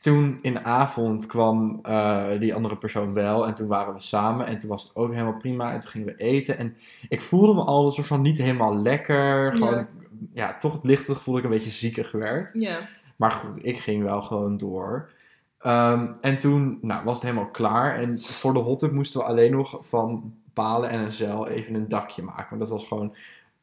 Toen 0.00 0.38
in 0.42 0.52
de 0.52 0.62
avond 0.62 1.26
kwam 1.26 1.78
eh, 1.82 2.38
die 2.38 2.54
andere 2.54 2.76
persoon 2.76 3.12
wel 3.12 3.46
en 3.46 3.54
toen 3.54 3.66
waren 3.66 3.94
we 3.94 4.00
samen 4.00 4.46
en 4.46 4.58
toen 4.58 4.68
was 4.68 4.82
het 4.82 4.96
ook 4.96 5.12
helemaal 5.12 5.36
prima 5.36 5.72
en 5.72 5.80
toen 5.80 5.90
gingen 5.90 6.06
we 6.06 6.16
eten 6.16 6.58
en 6.58 6.76
ik 7.08 7.22
voelde 7.22 7.54
me 7.54 7.62
al 7.62 7.86
een 7.86 7.92
soort 7.92 8.06
van 8.06 8.22
niet 8.22 8.38
helemaal 8.38 8.76
lekker, 8.76 9.52
gewoon 9.56 9.86
ja, 10.32 10.56
toch 10.56 10.72
het 10.72 10.84
lichte 10.84 11.14
gevoel 11.14 11.34
dat 11.34 11.44
ik 11.44 11.50
een 11.50 11.56
beetje 11.56 11.70
ziekig 11.70 12.12
werd. 12.12 12.50
Ja. 12.52 12.88
Maar 13.16 13.30
goed, 13.30 13.64
ik 13.64 13.78
ging 13.78 14.02
wel 14.02 14.22
gewoon 14.22 14.56
door. 14.56 15.10
Ehm, 15.58 16.14
en 16.20 16.38
toen 16.38 16.78
nou, 16.80 17.04
was 17.04 17.14
het 17.14 17.22
helemaal 17.22 17.50
klaar. 17.50 17.94
En 17.94 18.20
voor 18.20 18.52
de 18.52 18.58
hot 18.58 18.92
moesten 18.92 19.20
we 19.20 19.26
alleen 19.26 19.52
nog 19.52 19.78
van 19.80 20.34
palen 20.54 20.90
en 20.90 21.00
een 21.00 21.12
zeil 21.12 21.48
even 21.48 21.74
een 21.74 21.88
dakje 21.88 22.22
maken. 22.22 22.46
Want 22.48 22.60
dat 22.60 22.70
was 22.70 22.86
gewoon 22.86 23.14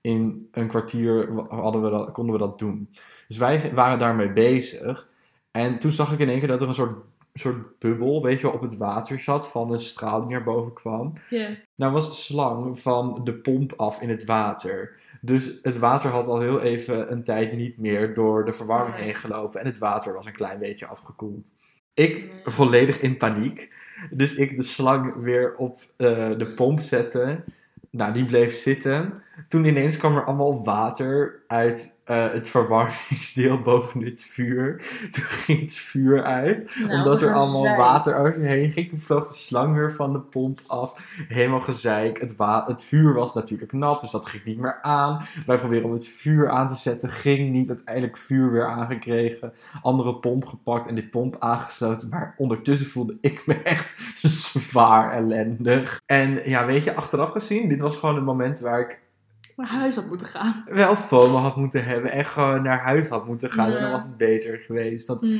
in 0.01 0.47
een 0.51 0.67
kwartier 0.67 1.33
wa- 1.33 1.47
hadden 1.55 1.83
we 1.83 1.89
dat, 1.89 2.11
konden 2.11 2.33
we 2.33 2.39
dat 2.41 2.59
doen. 2.59 2.89
Dus 3.27 3.37
wij 3.37 3.71
waren 3.73 3.99
daarmee 3.99 4.31
bezig. 4.31 5.09
En 5.51 5.79
toen 5.79 5.91
zag 5.91 6.13
ik 6.13 6.19
in 6.19 6.29
één 6.29 6.39
keer 6.39 6.47
dat 6.47 6.61
er 6.61 6.67
een 6.67 6.73
soort, 6.73 6.95
soort 7.33 7.79
bubbel, 7.79 8.23
weet 8.23 8.37
je 8.39 8.43
wel, 8.47 8.55
op 8.55 8.61
het 8.61 8.77
water 8.77 9.19
zat 9.19 9.47
van 9.47 9.71
een 9.71 9.79
straal 9.79 10.21
die 10.21 10.29
naar 10.29 10.43
boven 10.43 10.73
kwam. 10.73 11.13
Ja. 11.29 11.47
Nou 11.75 11.93
was 11.93 12.09
de 12.09 12.15
slang 12.15 12.79
van 12.79 13.21
de 13.23 13.33
pomp 13.33 13.73
af 13.77 14.01
in 14.01 14.09
het 14.09 14.25
water. 14.25 14.99
Dus 15.21 15.59
het 15.61 15.77
water 15.77 16.09
had 16.09 16.27
al 16.27 16.39
heel 16.39 16.61
even 16.61 17.11
een 17.11 17.23
tijd 17.23 17.53
niet 17.53 17.77
meer 17.77 18.13
door 18.13 18.45
de 18.45 18.53
verwarming 18.53 18.95
Nee. 18.95 19.03
heen 19.05 19.15
gelopen. 19.15 19.59
En 19.59 19.65
het 19.65 19.77
water 19.77 20.13
was 20.13 20.25
een 20.25 20.33
klein 20.33 20.59
beetje 20.59 20.85
afgekoeld. 20.87 21.49
Ik 21.93 22.13
Nee. 22.15 22.41
volledig 22.43 23.01
in 23.01 23.17
paniek. 23.17 23.73
Dus 24.11 24.35
ik 24.35 24.57
de 24.57 24.63
slang 24.63 25.15
weer 25.15 25.55
op 25.55 25.81
eh, 25.97 26.07
de 26.37 26.53
pomp 26.55 26.79
zette. 26.79 27.43
Nou, 27.91 28.13
die 28.13 28.25
bleef 28.25 28.55
zitten. 28.55 29.23
Toen 29.47 29.65
ineens 29.65 29.97
kwam 29.97 30.15
er 30.15 30.25
allemaal 30.25 30.63
water 30.63 31.43
uit 31.47 32.00
eh, 32.11 32.31
het 32.31 32.47
verwarmingsdeel 32.47 33.61
boven 33.71 34.03
het 34.03 34.21
vuur. 34.23 34.83
Toen 35.11 35.23
ging 35.23 35.59
het 35.59 35.75
vuur 35.75 36.23
uit 36.23 36.75
Nou, 36.79 36.91
omdat 36.91 37.21
er 37.21 37.33
allemaal 37.33 37.61
gezeik. 37.61 37.77
water 37.77 38.15
over 38.15 38.41
je 38.41 38.47
heen 38.47 38.71
ging. 38.71 38.89
Toen 38.89 38.99
vloog 38.99 39.27
de 39.27 39.33
slang 39.33 39.75
weer 39.75 39.93
van 39.93 40.13
de 40.13 40.19
pomp 40.19 40.59
af. 40.67 40.93
Helemaal 41.27 41.59
gezeik. 41.59 42.19
Het, 42.19 42.35
het 42.65 42.83
vuur 42.83 43.13
was 43.13 43.33
natuurlijk 43.33 43.71
nat, 43.71 44.01
dus 44.01 44.11
dat 44.11 44.25
ging 44.25 44.45
niet 44.45 44.57
meer 44.57 44.79
aan. 44.81 45.25
Wij 45.45 45.57
proberen 45.57 45.85
om 45.85 45.93
het 45.93 46.07
vuur 46.07 46.49
aan 46.49 46.67
te 46.67 46.75
zetten. 46.75 47.09
Ging 47.09 47.51
niet. 47.51 47.69
Uiteindelijk 47.69 48.17
vuur 48.17 48.51
weer 48.51 48.65
aangekregen. 48.65 49.53
Andere 49.81 50.15
pomp 50.15 50.45
gepakt 50.45 50.87
en 50.87 50.95
die 50.95 51.07
pomp 51.07 51.35
aangesloten. 51.39 52.09
Maar 52.09 52.33
ondertussen 52.37 52.87
voelde 52.87 53.17
ik 53.21 53.45
me 53.45 53.53
echt 53.63 53.95
zwaar 54.21 55.13
ellendig. 55.13 56.01
En 56.05 56.49
ja, 56.49 56.65
weet 56.65 56.83
je, 56.83 56.95
achteraf 56.95 57.31
gezien, 57.31 57.69
dit 57.69 57.79
was 57.79 57.97
gewoon 57.97 58.15
een 58.15 58.23
moment 58.23 58.59
waar 58.59 58.79
ik 58.79 58.99
naar 59.61 59.69
huis 59.69 59.95
had 59.95 60.07
moeten 60.07 60.27
gaan. 60.27 60.63
wel 60.69 60.95
FOMO 60.95 61.37
had 61.37 61.55
moeten 61.55 61.85
hebben. 61.85 62.11
En 62.11 62.25
gewoon 62.25 62.63
naar 62.63 62.79
huis 62.81 63.07
had 63.07 63.27
moeten 63.27 63.49
gaan. 63.51 63.71
En 63.71 63.81
dan 63.81 63.91
was 63.91 64.03
het 64.03 64.17
beter 64.17 64.57
geweest. 64.57 65.07
Dat, 65.07 65.21
Hm. 65.21 65.37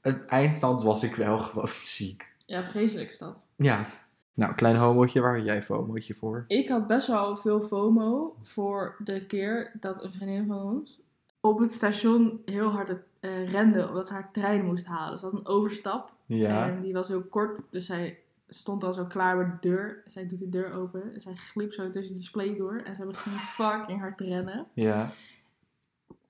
het 0.00 0.24
eindstand 0.24 0.82
was 0.82 1.02
ik 1.02 1.14
wel 1.16 1.38
gewoon 1.48 1.68
ziek. 1.82 2.32
Ja, 2.46 2.62
vreselijk 2.64 3.10
is 3.10 3.18
dat. 3.18 3.48
Ja. 3.56 3.86
Nou, 4.34 4.54
klein 4.54 4.76
homootje, 4.76 5.20
waar 5.20 5.36
had 5.36 5.44
jij 5.46 5.62
FOMOotje 5.62 6.14
voor? 6.14 6.44
Ik 6.46 6.68
had 6.68 6.86
best 6.86 7.06
wel 7.06 7.36
veel 7.36 7.60
FOMO 7.60 8.36
voor 8.40 8.96
de 8.98 9.26
keer 9.26 9.72
dat 9.80 10.02
een 10.04 10.12
vriendin 10.12 10.46
van 10.46 10.62
ons 10.62 11.00
op 11.40 11.58
het 11.58 11.72
station 11.72 12.40
heel 12.44 12.68
hard 12.70 12.94
eh, 13.20 13.50
rende 13.50 13.88
omdat 13.88 14.06
ze 14.06 14.12
haar 14.12 14.28
trein 14.32 14.64
moest 14.64 14.86
halen. 14.86 15.18
Ze 15.18 15.24
had 15.24 15.34
een 15.34 15.46
overstap 15.46 16.12
Ja. 16.26 16.66
en 16.68 16.80
die 16.82 16.92
was 16.92 17.08
heel 17.08 17.22
kort, 17.22 17.60
dus 17.70 17.86
zij 17.86 18.18
stond 18.54 18.84
al 18.84 18.92
zo 18.92 19.04
klaar 19.04 19.36
bij 19.36 19.44
de 19.46 19.68
deur. 19.68 20.02
Zij 20.04 20.26
doet 20.26 20.38
die 20.38 20.48
deur 20.48 20.72
open 20.72 21.14
en 21.14 21.20
zij 21.20 21.34
gliep 21.34 21.72
zo 21.72 21.90
tussen 21.90 22.14
die 22.14 22.22
spleet 22.24 22.56
door 22.58 22.82
en 22.84 22.96
zij 22.96 23.06
begint 23.06 23.40
fucking 23.60 24.00
hard 24.00 24.16
te 24.16 24.24
rennen. 24.24 24.66
Ja. 24.74 25.06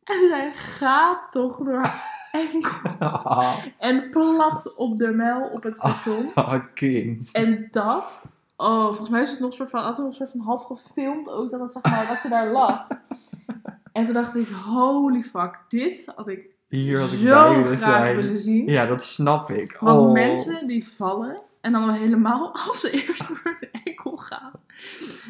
En 0.05 0.27
zij 0.29 0.55
gaat 0.55 1.27
toch 1.31 1.57
door 1.59 1.79
haar 1.79 2.23
enkel 2.33 2.71
en 3.79 4.11
plat 4.11 4.75
op 4.77 4.99
de 4.99 5.09
mel 5.09 5.49
op 5.49 5.63
het 5.63 5.75
station. 5.77 6.31
Oh, 6.35 6.55
kind. 6.75 7.31
En 7.33 7.69
dat, 7.71 8.23
oh, 8.57 8.85
volgens 8.87 9.09
mij 9.09 9.23
is 9.23 9.31
het 9.31 9.41
nog 9.41 9.51
een 9.51 9.57
soort 9.57 9.71
van, 9.71 9.81
had 9.83 9.89
het 9.97 9.99
nog 9.99 10.07
een 10.09 10.15
soort 10.15 10.31
van 10.31 10.41
half 10.41 10.63
gefilmd 10.65 11.29
ook, 11.29 11.51
dat, 11.51 11.61
het, 11.61 11.73
zeg 11.73 11.83
maar, 11.83 12.07
dat 12.07 12.17
ze 12.17 12.29
daar 12.29 12.51
lag. 12.51 12.87
En 13.93 14.05
toen 14.05 14.15
dacht 14.15 14.35
ik, 14.37 14.49
holy 14.49 15.21
fuck, 15.21 15.61
dit 15.69 16.13
had 16.15 16.29
ik 16.29 16.47
Hier 16.69 16.99
had 17.01 17.13
ik 17.13 17.19
zo 17.19 17.63
graag 17.63 18.05
zijn. 18.05 18.17
willen 18.17 18.37
zien. 18.37 18.67
Ja, 18.67 18.87
dat 18.87 19.03
snap 19.03 19.51
ik. 19.51 19.77
Want 19.81 19.99
Oh. 20.01 20.13
mensen 20.13 20.67
die 20.67 20.85
vallen, 20.89 21.41
en 21.65 21.73
dan 21.73 21.91
helemaal 21.91 22.55
als 22.67 22.81
ze 22.81 22.91
eerst 22.91 23.29
door 23.29 23.41
hun 23.45 23.69
enkel 23.85 24.17
gaan. 24.17 24.53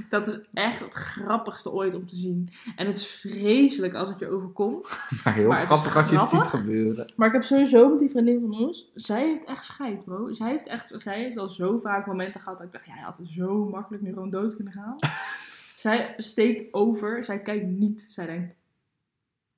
Dat 0.09 0.27
is 0.27 0.41
echt 0.53 0.81
het 0.81 0.95
grappigste 0.95 1.73
ooit 1.73 1.95
om 1.95 2.07
te 2.07 2.17
zien. 2.17 2.49
En 2.77 2.87
het 2.87 2.97
is 2.97 3.07
vreselijk 3.07 3.95
als 3.95 4.09
het 4.09 4.19
je 4.19 4.29
overkomt. 4.29 4.89
Maar 5.25 5.35
heel 5.35 5.49
Maar 5.49 5.67
grappig 5.67 5.97
als 5.97 6.11
je 6.11 6.19
het 6.19 6.29
ziet 6.29 6.41
gebeuren. 6.41 7.13
Maar 7.17 7.27
ik 7.27 7.33
heb 7.33 7.43
sowieso 7.43 7.89
met 7.89 7.99
die 7.99 8.11
vriendin 8.11 8.41
van 8.41 8.59
ons, 8.59 8.91
zij 8.95 9.21
heeft 9.29 9.45
echt 9.45 9.65
scheid, 9.65 10.05
bro. 10.05 10.33
Zij 10.33 10.51
heeft 10.51 10.67
echt, 10.67 10.93
zij 10.95 11.19
heeft 11.19 11.35
wel 11.35 11.49
zo 11.49 11.79
vaak 11.79 12.07
momenten 12.07 12.41
gehad 12.41 12.59
dat 12.59 12.67
ik 12.67 12.73
dacht, 12.73 12.87
ja, 12.87 12.95
je 12.95 13.03
had 13.03 13.21
zo 13.25 13.65
makkelijk 13.69 14.03
nu 14.03 14.13
gewoon 14.13 14.31
dood 14.31 14.55
kunnen 14.55 14.73
gaan. 14.73 14.99
zij 15.85 16.15
steekt 16.17 16.75
over, 16.75 17.25
zij 17.25 17.41
kijkt 17.41 17.67
niet, 17.67 18.07
zij 18.09 18.27
denkt, 18.27 18.57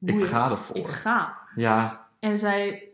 Ik 0.00 0.24
ga 0.24 0.50
ervoor. 0.50 0.76
ik 0.76 0.86
ga. 0.86 1.38
Ja. 1.54 2.08
En 2.18 2.38
zij, 2.38 2.88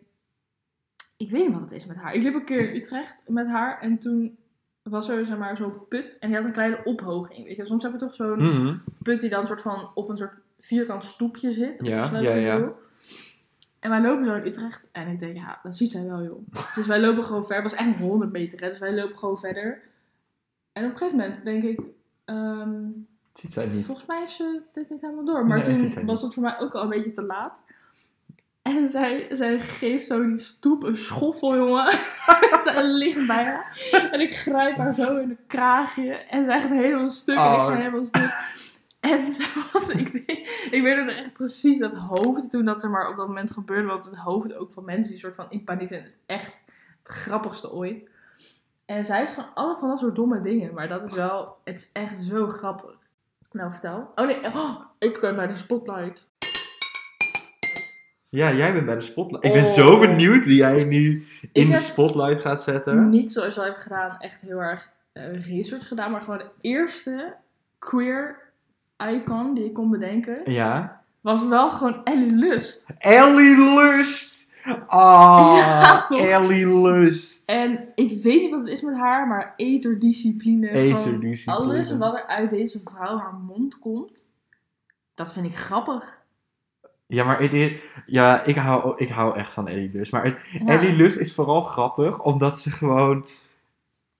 ik 1.22 1.30
weet 1.30 1.42
niet 1.44 1.52
wat 1.52 1.60
het 1.62 1.72
is 1.72 1.86
met 1.86 1.96
haar. 1.96 2.14
Ik 2.14 2.22
liep 2.22 2.34
een 2.34 2.44
keer 2.44 2.68
in 2.70 2.76
Utrecht 2.76 3.16
met 3.26 3.46
haar 3.46 3.80
en 3.80 3.98
toen 3.98 4.36
was 4.82 5.08
er 5.08 5.26
zeg 5.26 5.38
maar 5.38 5.56
zo'n 5.56 5.88
put 5.88 6.18
en 6.18 6.28
die 6.28 6.36
had 6.36 6.46
een 6.46 6.52
kleine 6.52 6.80
ophoging. 6.84 7.46
Weet 7.46 7.56
je, 7.56 7.64
soms 7.64 7.82
heb 7.82 7.92
je 7.92 7.98
toch 7.98 8.14
zo'n 8.14 8.38
Mhm. 8.38 8.76
put 9.02 9.20
die 9.20 9.30
dan 9.30 9.46
soort 9.46 9.62
van 9.62 9.90
op 9.94 10.08
een 10.08 10.16
soort 10.16 10.40
vierkant 10.58 11.04
stoepje 11.04 11.52
zit. 11.52 11.80
Je 11.84 11.90
Ja, 11.90 12.18
ja, 12.20 12.34
ja. 12.34 12.72
En 13.80 13.90
wij 13.90 14.00
lopen 14.00 14.24
zo 14.24 14.34
in 14.34 14.46
Utrecht 14.46 14.88
en 14.92 15.08
ik 15.08 15.18
denk, 15.18 15.34
ja, 15.34 15.60
dat 15.62 15.76
ziet 15.76 15.90
zij 15.90 16.04
wel, 16.04 16.22
joh. 16.22 16.46
Dus 16.74 16.86
wij 16.86 17.00
lopen 17.00 17.24
gewoon 17.24 17.44
verder. 17.44 17.62
Het 17.62 17.70
was 17.72 17.80
echt 17.80 17.88
nog 17.98 18.08
100 18.08 18.32
meter, 18.32 18.60
hè. 18.60 18.68
Dus 18.68 18.78
wij 18.78 18.94
lopen 18.94 19.18
gewoon 19.18 19.38
verder. 19.38 19.82
En 20.72 20.84
op 20.84 20.90
een 20.90 20.96
gegeven 20.96 21.18
moment 21.18 21.44
denk 21.44 21.62
ik, 21.62 21.80
ehm, 22.24 22.80
Ziet 23.34 23.52
zij 23.52 23.66
niet. 23.66 23.84
Volgens 23.84 24.06
mij 24.06 24.18
heeft 24.18 24.32
ze 24.32 24.62
dit 24.72 24.90
niet 24.90 25.00
helemaal 25.00 25.24
door. 25.24 25.46
Maar 25.46 25.68
Nee, 25.70 25.88
toen 25.88 26.06
was 26.06 26.22
het 26.22 26.34
voor 26.34 26.42
mij 26.42 26.58
ook 26.58 26.74
al 26.74 26.82
een 26.82 26.88
beetje 26.88 27.10
te 27.12 27.22
laat. 27.22 27.62
En 28.62 28.88
zij, 28.88 29.26
zij 29.30 29.58
geeft 29.58 30.06
zo 30.06 30.26
die 30.26 30.38
stoep 30.38 30.82
een 30.82 30.96
schoffel, 30.96 31.56
jongen. 31.56 31.92
zij 32.64 32.84
ligt 32.84 33.26
bij 33.26 33.44
haar. 33.44 33.88
En 34.12 34.20
ik 34.20 34.36
grijp 34.36 34.76
haar 34.76 34.94
zo 34.94 35.16
in 35.16 35.28
de 35.28 35.36
kraagje. 35.46 36.12
En 36.14 36.44
zij 36.44 36.60
gaat 36.60 36.70
helemaal 36.70 37.08
stuk. 37.10 37.36
En 37.36 37.52
ik 37.52 37.58
Oh. 37.58 37.66
ga 37.66 37.74
helemaal 37.74 38.04
stuk. 38.04 38.60
En 39.00 39.32
ze 39.32 39.68
was, 39.72 39.88
ik 39.88 40.08
weet, 40.08 40.68
ik 40.70 40.82
weet 40.82 40.96
nog 41.04 41.14
echt 41.16 41.32
precies 41.32 41.78
dat 41.78 41.94
hoofd 41.94 42.50
toen 42.50 42.64
dat 42.64 42.82
er 42.82 42.90
maar 42.90 43.08
op 43.10 43.16
dat 43.16 43.26
moment 43.26 43.50
gebeurde. 43.50 43.88
Want 43.88 44.04
het 44.04 44.14
hoofd 44.14 44.54
ook 44.56 44.72
van 44.72 44.84
mensen 44.84 45.10
die 45.12 45.20
soort 45.20 45.34
van 45.34 45.46
in 45.50 45.64
paniek 45.64 45.88
zijn. 45.88 46.04
is 46.04 46.16
echt 46.26 46.62
het 47.02 47.12
grappigste 47.12 47.72
ooit. 47.72 48.10
En 48.84 49.04
zij 49.04 49.22
is 49.22 49.30
gewoon 49.30 49.54
altijd 49.54 49.78
van 49.78 49.88
dat 49.88 49.98
soort 49.98 50.14
domme 50.14 50.42
dingen. 50.42 50.74
Maar 50.74 50.88
dat 50.88 51.02
is 51.02 51.12
wel, 51.12 51.56
het 51.64 51.78
is 51.78 51.90
echt 51.92 52.22
zo 52.22 52.46
grappig. 52.46 52.94
Nou, 53.52 53.70
vertel. 53.72 54.12
Oh 54.14 54.26
nee, 54.26 54.44
oh, 54.44 54.82
ik 54.98 55.20
ben 55.20 55.36
bij 55.36 55.46
de 55.46 55.54
spotlight. 55.54 56.28
Ja, 58.32 58.52
jij 58.52 58.72
bent 58.72 58.86
bij 58.86 58.94
de 58.94 59.00
spotlight. 59.00 59.44
Ik 59.44 59.52
ben 59.52 59.64
Oh. 59.64 59.70
zo 59.70 59.98
benieuwd 59.98 60.46
wie 60.46 60.56
jij 60.56 60.84
nu 60.84 61.26
in 61.52 61.70
de 61.70 61.78
spotlight 61.78 62.40
gaat 62.40 62.62
zetten. 62.62 63.08
Niet 63.08 63.32
zoals 63.32 63.54
je 63.54 63.60
al 63.60 63.66
hebt 63.66 63.78
gedaan, 63.78 64.16
echt 64.18 64.40
heel 64.40 64.58
erg 64.58 64.90
eh, 65.12 65.46
research 65.46 65.88
gedaan. 65.88 66.10
Maar 66.10 66.20
gewoon 66.20 66.38
de 66.38 66.50
eerste 66.60 67.34
queer 67.78 68.38
icon 69.12 69.54
die 69.54 69.64
ik 69.64 69.72
kon 69.74 69.90
bedenken. 69.90 70.52
Ja. 70.52 71.02
Was 71.20 71.46
wel 71.46 71.70
gewoon 71.70 72.04
Ellie 72.04 72.34
Lust. 72.34 72.86
Ellie 72.98 73.74
Lust! 73.74 74.50
Ah, 74.86 75.56
Ja? 76.08 76.16
Ellie 76.16 76.66
Lust. 76.82 77.42
En 77.50 77.88
ik 77.94 78.22
weet 78.22 78.40
niet 78.40 78.50
wat 78.50 78.60
het 78.60 78.68
is 78.68 78.82
met 78.82 78.96
haar, 78.96 79.26
maar 79.28 79.52
eterdiscipline. 79.56 80.70
Eterdiscipline. 80.70 81.56
Alles 81.58 81.96
wat 81.96 82.14
er 82.14 82.26
uit 82.26 82.50
deze 82.50 82.80
vrouw 82.84 83.18
haar 83.18 83.34
mond 83.34 83.78
komt. 83.78 84.28
Dat 85.14 85.32
vind 85.32 85.46
ik 85.46 85.54
grappig. 85.56 86.20
Ja, 87.12 87.24
maar 87.24 87.40
het 87.40 87.52
is, 87.52 87.72
ja, 88.06 88.44
ik, 88.44 88.56
hou, 88.56 88.92
ik 88.96 89.08
hou 89.08 89.36
echt 89.36 89.52
van 89.52 89.68
Ellie 89.68 89.90
Lust. 89.92 90.12
Maar 90.12 90.24
het, 90.24 90.36
Ja. 90.52 90.66
Ellie 90.66 90.92
Lust 90.92 91.16
is 91.16 91.34
vooral 91.34 91.60
grappig 91.60 92.20
omdat 92.22 92.60
ze 92.60 92.70
gewoon 92.70 93.26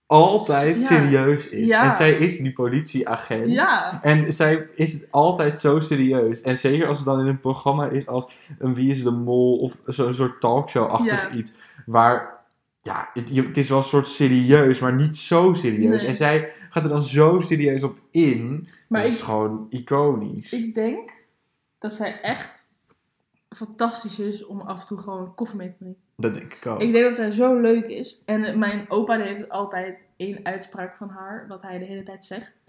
altijd 0.05 0.81
Ja. 0.81 0.87
serieus 0.87 1.49
is. 1.49 1.67
Ja. 1.67 1.83
En 1.83 1.93
zij 1.93 2.11
is 2.11 2.37
die 2.37 2.53
politieagent. 2.53 3.49
Ja. 3.49 3.99
En 4.01 4.33
zij 4.33 4.67
is 4.75 5.11
altijd 5.11 5.59
zo 5.59 5.79
serieus. 5.79 6.41
En 6.41 6.57
zeker 6.57 6.87
als 6.87 6.97
het 6.97 7.05
dan 7.05 7.19
in 7.19 7.27
een 7.27 7.39
programma 7.39 7.87
is 7.87 8.07
als 8.07 8.33
een 8.59 8.73
Wie 8.73 8.91
is 8.91 9.03
de 9.03 9.11
Mol 9.11 9.57
of 9.57 9.77
zo'n 9.85 10.13
soort 10.13 10.39
talkshow-achtig 10.41 11.31
iets. 11.33 11.51
Waar, 11.85 12.43
ja, 12.81 13.09
het, 13.13 13.35
het 13.35 13.57
is 13.57 13.69
wel 13.69 13.77
een 13.77 13.83
soort 13.83 14.07
serieus, 14.07 14.79
maar 14.79 14.93
niet 14.93 15.17
zo 15.17 15.53
serieus. 15.53 16.01
Nee. 16.01 16.09
En 16.09 16.15
zij 16.15 16.49
gaat 16.69 16.83
er 16.83 16.89
dan 16.89 17.03
zo 17.03 17.39
serieus 17.39 17.83
op 17.83 17.97
in. 18.11 18.67
Maar 18.87 19.01
dat 19.01 19.11
ik, 19.11 19.17
is 19.17 19.23
gewoon 19.23 19.65
iconisch. 19.69 20.51
ik 20.51 20.73
denk 20.75 21.11
dat 21.79 21.93
zij 21.93 22.21
echt 22.21 22.62
fantastisch 23.55 24.19
is 24.19 24.45
om 24.45 24.61
af 24.61 24.81
en 24.81 24.87
toe 24.87 24.97
gewoon 24.97 25.35
koffie 25.35 25.57
mee 25.57 25.69
te 25.69 25.75
drinken. 25.77 26.01
dat 26.15 26.33
denk 26.33 26.53
ik 26.53 26.65
ook. 26.65 26.81
Ik 26.81 26.93
denk 26.93 27.05
dat 27.05 27.15
zij 27.15 27.31
zo 27.31 27.59
leuk 27.59 27.85
is. 27.85 28.21
En 28.25 28.59
mijn 28.59 28.85
opa 28.89 29.17
die 29.17 29.25
heeft 29.25 29.49
altijd 29.49 30.01
één 30.17 30.39
uitspraak 30.43 30.95
van 30.95 31.09
haar, 31.09 31.45
wat 31.47 31.61
hij 31.61 31.79
de 31.79 31.85
hele 31.85 32.03
tijd 32.03 32.25
zegt. 32.25 32.61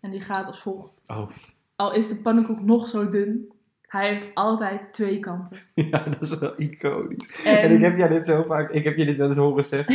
En 0.00 0.10
die 0.10 0.20
gaat 0.20 0.46
als 0.46 0.60
volgt. 0.60 1.02
Oh, 1.06 1.28
Al 1.76 1.92
is 1.92 2.08
de 2.08 2.16
pannenkoek 2.16 2.60
nog 2.60 2.88
zo 2.88 3.08
dun, 3.08 3.52
hij 3.94 4.08
heeft 4.08 4.26
altijd 4.34 4.92
twee 4.92 5.20
kanten. 5.20 5.58
ja, 5.90 5.98
dat 5.98 6.22
is 6.22 6.38
wel 6.38 6.60
iconisch. 6.60 7.42
En, 7.44 7.58
En 7.58 7.70
ik 7.70 7.80
heb 7.80 7.96
jij 7.96 8.08
dit 8.08 8.24
zo 8.24 8.42
vaak, 8.42 8.70
ik 8.70 8.84
heb 8.84 8.96
je 8.96 9.04
dit 9.04 9.16
wel 9.16 9.28
eens 9.28 9.36
horen 9.36 9.64
zeggen. 9.64 9.94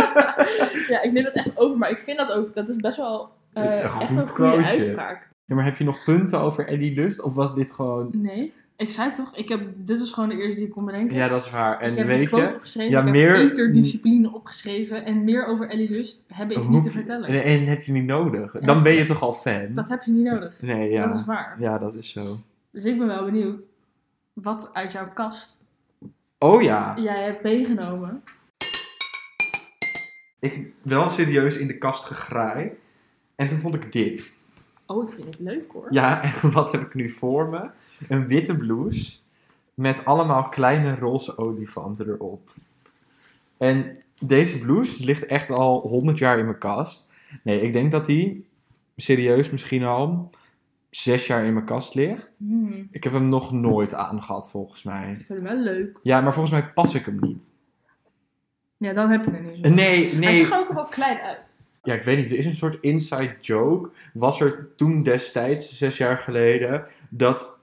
ja, 0.94 1.02
ik 1.02 1.12
neem 1.12 1.24
dat 1.24 1.32
echt 1.32 1.58
over, 1.58 1.78
maar 1.78 1.90
ik 1.90 1.98
vind 1.98 2.18
dat 2.18 2.32
ook, 2.32 2.54
dat 2.54 2.68
is 2.68 2.76
best 2.76 2.96
wel 2.96 3.30
eh, 3.52 3.72
is 3.72 3.78
echt 3.78 4.10
een 4.10 4.28
goede 4.28 4.64
uitspraak. 4.64 5.28
Ja, 5.44 5.54
maar 5.54 5.64
heb 5.64 5.76
je 5.76 5.84
nog 5.84 6.04
punten 6.04 6.40
over 6.40 6.66
Ellie 6.66 6.94
Lust? 6.94 7.22
Of 7.22 7.34
was 7.34 7.54
dit 7.54 7.72
gewoon... 7.72 8.08
Nee, 8.12 8.52
ik 8.80 8.90
zei 8.90 9.12
toch, 9.12 9.36
ik 9.36 9.48
heb, 9.48 9.60
dit 9.76 10.00
is 10.00 10.12
gewoon 10.12 10.28
de 10.28 10.34
eerste 10.34 10.56
die 10.56 10.66
ik 10.66 10.72
kon 10.72 10.84
bedenken. 10.84 11.16
Ja, 11.16 11.28
dat 11.28 11.44
is 11.44 11.50
waar. 11.50 11.80
En 11.80 11.90
ik 11.90 11.98
heb 11.98 12.06
weet 12.06 12.28
quote 12.28 12.46
je... 12.46 12.54
opgeschreven, 12.54 12.90
ja, 12.90 13.02
ik 13.04 13.10
meer- 13.10 13.36
heb 13.36 13.50
eterdiscipline 13.50 14.34
opgeschreven 14.34 15.04
en 15.04 15.24
meer 15.24 15.46
over 15.46 15.68
Ellie 15.68 15.90
Lust 15.90 16.24
heb 16.34 16.50
ik 16.50 16.68
niet 16.68 16.82
te 16.82 16.90
vertellen. 16.90 17.28
En, 17.28 17.42
en 17.42 17.66
heb 17.66 17.82
je 17.82 17.92
niet 17.92 18.04
nodig. 18.04 18.52
Dan 18.52 18.82
ben 18.82 18.92
je 18.92 19.06
toch 19.06 19.22
al 19.22 19.34
fan? 19.34 19.68
Dat 19.72 19.88
heb 19.88 20.02
je 20.02 20.10
niet 20.10 20.24
nodig. 20.24 20.62
Nee, 20.62 20.90
ja. 20.90 21.06
Dat 21.06 21.16
is 21.16 21.24
waar. 21.24 21.56
Ja, 21.58 21.78
dat 21.78 21.94
is 21.94 22.12
zo. 22.12 22.36
Dus 22.70 22.84
ik 22.84 22.98
ben 22.98 23.06
wel 23.06 23.24
benieuwd 23.24 23.66
wat 24.32 24.70
uit 24.72 24.92
jouw 24.92 25.12
kast 25.12 25.60
Oh 26.38 26.62
ja. 26.62 26.94
jij 26.98 27.22
hebt 27.22 27.42
meegenomen. 27.42 28.22
Ik 30.40 30.72
wel 30.82 31.10
serieus 31.10 31.56
in 31.56 31.66
de 31.66 31.78
kast 31.78 32.04
gegraaid. 32.04 32.80
En 33.34 33.48
toen 33.48 33.58
vond 33.58 33.74
ik 33.74 33.92
dit. 33.92 34.38
Oh, 34.90 35.08
ik 35.08 35.12
vind 35.14 35.26
het 35.26 35.38
leuk 35.38 35.72
hoor. 35.72 35.86
Ja, 35.90 36.22
en 36.42 36.52
wat 36.52 36.72
heb 36.72 36.80
ik 36.80 36.94
nu 36.94 37.10
voor 37.10 37.48
me? 37.48 37.70
Een 38.08 38.26
witte 38.26 38.56
blouse. 38.56 39.18
Met 39.74 40.04
allemaal 40.04 40.48
kleine 40.48 40.94
roze 40.96 41.38
olifanten 41.38 42.08
erop. 42.08 42.54
En 43.56 43.96
deze 44.20 44.58
blouse 44.58 45.04
ligt 45.04 45.26
echt 45.26 45.50
al 45.50 45.80
100 45.80 46.18
jaar 46.18 46.38
in 46.38 46.44
mijn 46.44 46.58
kast. 46.58 47.06
Nee, 47.42 47.60
ik 47.60 47.72
denk 47.72 47.90
dat 47.92 48.06
die 48.06 48.46
serieus 48.96 49.50
misschien 49.50 49.84
al 49.84 50.30
zes 50.90 51.26
jaar 51.26 51.44
in 51.44 51.52
mijn 51.52 51.64
kast 51.64 51.94
ligt. 51.94 52.30
Hmm, 52.36 52.88
Ik 52.90 53.04
heb 53.04 53.12
hem 53.12 53.28
nog 53.28 53.52
nooit 53.52 53.94
aangehad, 53.94 54.50
volgens 54.50 54.82
mij. 54.82 55.10
ik 55.10 55.26
vind 55.26 55.40
hem 55.40 55.48
wel 55.48 55.58
leuk. 55.62 55.98
Ja, 56.02 56.20
maar 56.20 56.32
volgens 56.34 56.60
mij 56.60 56.72
pas 56.72 56.94
ik 56.94 57.04
hem 57.04 57.18
niet. 57.20 57.48
Ja, 58.76 58.92
dan 58.92 59.10
heb 59.10 59.24
je 59.24 59.30
er 59.30 59.42
niet 59.42 59.58
zo. 59.62 59.68
Nee, 59.68 60.06
Hij 60.08 60.18
nee. 60.18 60.34
ziet 60.34 60.50
er 60.52 60.58
ook 60.58 60.72
wel 60.72 60.84
klein 60.84 61.18
uit. 61.18 61.58
Ja, 61.82 61.94
ik 61.94 62.02
weet 62.02 62.16
niet. 62.16 62.30
Er 62.30 62.38
is 62.38 62.46
een 62.46 62.56
soort 62.56 62.78
inside 62.80 63.36
joke. 63.40 63.90
Was 64.12 64.40
er 64.40 64.68
toen 64.76 65.02
destijds, 65.02 65.78
zes 65.78 65.96
jaar 65.96 66.18
geleden, 66.18 66.86
dat 67.08 67.58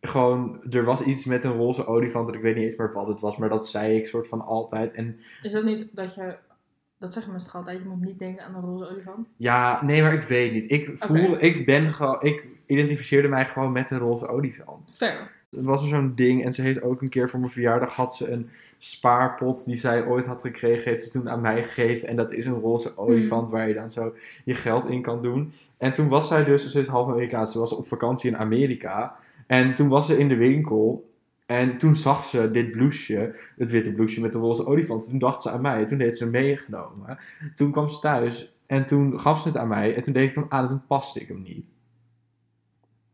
gewoon, 0.00 0.60
er 0.70 0.84
was 0.84 1.02
iets 1.02 1.24
met 1.24 1.44
een 1.44 1.56
roze 1.56 1.86
olifant. 1.86 2.28
En 2.28 2.34
ik 2.34 2.42
weet 2.42 2.54
niet 2.54 2.64
eens 2.64 2.76
meer 2.76 2.92
wat 2.92 3.06
het 3.06 3.20
was, 3.20 3.36
maar 3.36 3.48
dat 3.48 3.68
zei 3.68 3.96
ik 3.96 4.06
soort 4.06 4.28
van 4.28 4.40
altijd. 4.40 4.92
En 4.92 5.20
Is 5.42 5.52
dat 5.52 5.64
niet 5.64 5.86
dat 5.92 6.14
je... 6.14 6.36
Dat 6.98 7.12
zeggen 7.12 7.32
mensen 7.32 7.50
toch 7.50 7.60
altijd, 7.60 7.82
je 7.82 7.88
moet 7.88 8.04
niet 8.04 8.18
denken 8.18 8.44
aan 8.44 8.54
een 8.54 8.60
roze 8.60 8.90
olifant? 8.90 9.28
ja, 9.36 9.84
nee, 9.84 10.02
maar 10.02 10.14
ik 10.14 10.22
weet 10.22 10.52
niet. 10.52 10.70
Ik 10.70 10.90
voel, 10.94 11.42
ik 11.42 11.66
ben 11.66 11.92
gewoon, 11.92 12.22
ik 12.22 12.46
identificeerde 12.70 13.28
mij 13.28 13.46
gewoon 13.46 13.72
met 13.72 13.90
een 13.90 13.98
roze 13.98 14.26
olifant. 14.26 14.92
Fair. 14.96 15.30
Er 15.56 15.62
was 15.62 15.82
er 15.82 15.88
zo'n 15.88 16.12
ding 16.14 16.44
en 16.44 16.52
ze 16.52 16.62
heeft 16.62 16.82
ook 16.82 17.02
een 17.02 17.08
keer 17.08 17.30
voor 17.30 17.40
mijn 17.40 17.52
verjaardag 17.52 17.94
had 17.94 18.16
ze 18.16 18.30
een 18.30 18.48
spaarpot 18.78 19.64
die 19.64 19.76
zij 19.76 20.06
ooit 20.06 20.26
had 20.26 20.40
gekregen, 20.40 20.90
heeft 20.90 21.04
ze 21.04 21.10
toen 21.10 21.30
aan 21.30 21.40
mij 21.40 21.64
gegeven. 21.64 22.08
En 22.08 22.16
dat 22.16 22.32
is 22.32 22.44
een 22.44 22.60
roze 22.60 22.98
olifant 22.98 23.50
waar 23.50 23.68
je 23.68 23.74
dan 23.74 23.90
zo 23.90 24.14
je 24.44 24.54
geld 24.54 24.86
in 24.86 25.02
kan 25.02 25.22
doen. 25.22 25.52
En 25.78 25.92
toen 25.92 26.08
was 26.08 26.28
zij 26.28 26.44
dus, 26.44 26.70
ze 26.70 26.80
is 26.80 26.86
half 26.86 27.08
Amerikaans, 27.08 27.52
ze 27.52 27.58
was 27.58 27.72
op 27.72 27.88
vakantie 27.88 28.30
in 28.30 28.36
Amerika. 28.36 29.16
En 29.46 29.74
toen 29.74 29.88
was 29.88 30.06
ze 30.06 30.18
in 30.18 30.28
de 30.28 30.36
winkel 30.36 31.10
en 31.46 31.78
toen 31.78 31.96
zag 31.96 32.24
ze 32.24 32.50
dit 32.50 32.70
blouseje, 32.70 33.34
het 33.56 33.70
witte 33.70 33.92
blouseje 33.92 34.20
met 34.20 34.32
de 34.32 34.38
roze 34.38 34.66
olifant. 34.66 35.08
Toen 35.08 35.18
dacht 35.18 35.42
ze 35.42 35.50
aan 35.50 35.62
mij, 35.62 35.86
toen 35.86 36.00
heeft 36.00 36.18
ze 36.18 36.22
hem 36.22 36.32
meegenomen. 36.32 37.18
Toen 37.54 37.70
kwam 37.70 37.88
ze 37.88 38.00
thuis 38.00 38.54
en 38.66 38.86
toen 38.86 39.20
gaf 39.20 39.40
ze 39.40 39.48
het 39.48 39.56
aan 39.56 39.68
mij 39.68 39.94
en 39.94 40.02
toen 40.02 40.12
deed 40.12 40.28
ik 40.28 40.34
hem 40.34 40.46
aan 40.48 40.62
en 40.62 40.68
toen 40.68 40.86
paste 40.86 41.20
ik 41.20 41.28
hem 41.28 41.42
niet. 41.42 41.72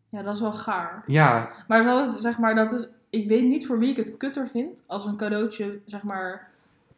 Ja, 0.08 0.22
dat 0.22 0.34
is 0.34 0.40
wel 0.40 0.52
gaar. 0.52 1.02
Ja, 1.06 1.48
Maar, 1.68 1.82
zal 1.82 2.06
het, 2.06 2.16
zeg 2.22 2.38
maar 2.38 2.54
dat 2.54 2.72
is, 2.72 2.88
ik 3.10 3.28
weet 3.28 3.44
niet 3.44 3.66
voor 3.66 3.78
wie 3.78 3.90
ik 3.90 3.96
het 3.96 4.16
kutter 4.16 4.48
vind 4.48 4.82
als 4.86 5.04
een 5.04 5.16
cadeautje 5.16 5.78
zeg 5.84 6.02
maar 6.02 6.50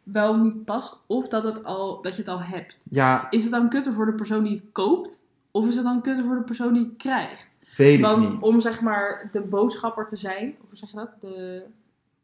wel 0.03 0.29
of 0.29 0.37
niet 0.37 0.65
past. 0.65 0.99
Of 1.05 1.27
dat, 1.27 1.43
het 1.43 1.63
al, 1.63 2.01
dat 2.01 2.13
je 2.15 2.21
het 2.21 2.31
al 2.31 2.41
hebt. 2.41 2.85
ja, 2.91 3.27
Is 3.29 3.43
het 3.43 3.51
dan 3.51 3.69
kutter 3.69 3.93
voor 3.93 4.05
de 4.05 4.13
persoon 4.13 4.43
die 4.43 4.53
het 4.55 4.63
koopt? 4.71 5.25
Of 5.51 5.67
is 5.67 5.75
het 5.75 5.83
dan 5.83 6.01
kutter 6.01 6.25
voor 6.25 6.35
de 6.35 6.41
persoon 6.43 6.73
die 6.73 6.83
het 6.83 6.95
krijgt? 6.97 7.47
weet 7.75 7.97
ik 7.97 8.05
Want 8.05 8.29
niet. 8.31 8.41
om 8.41 8.61
zeg 8.61 8.81
maar 8.81 9.27
de 9.31 9.41
boodschapper 9.41 10.07
te 10.07 10.15
zijn, 10.15 10.55
of 10.63 10.67
hoe 10.69 10.77
zeg 10.77 10.89
je 10.89 10.95
dat? 10.95 11.15
De, 11.19 11.63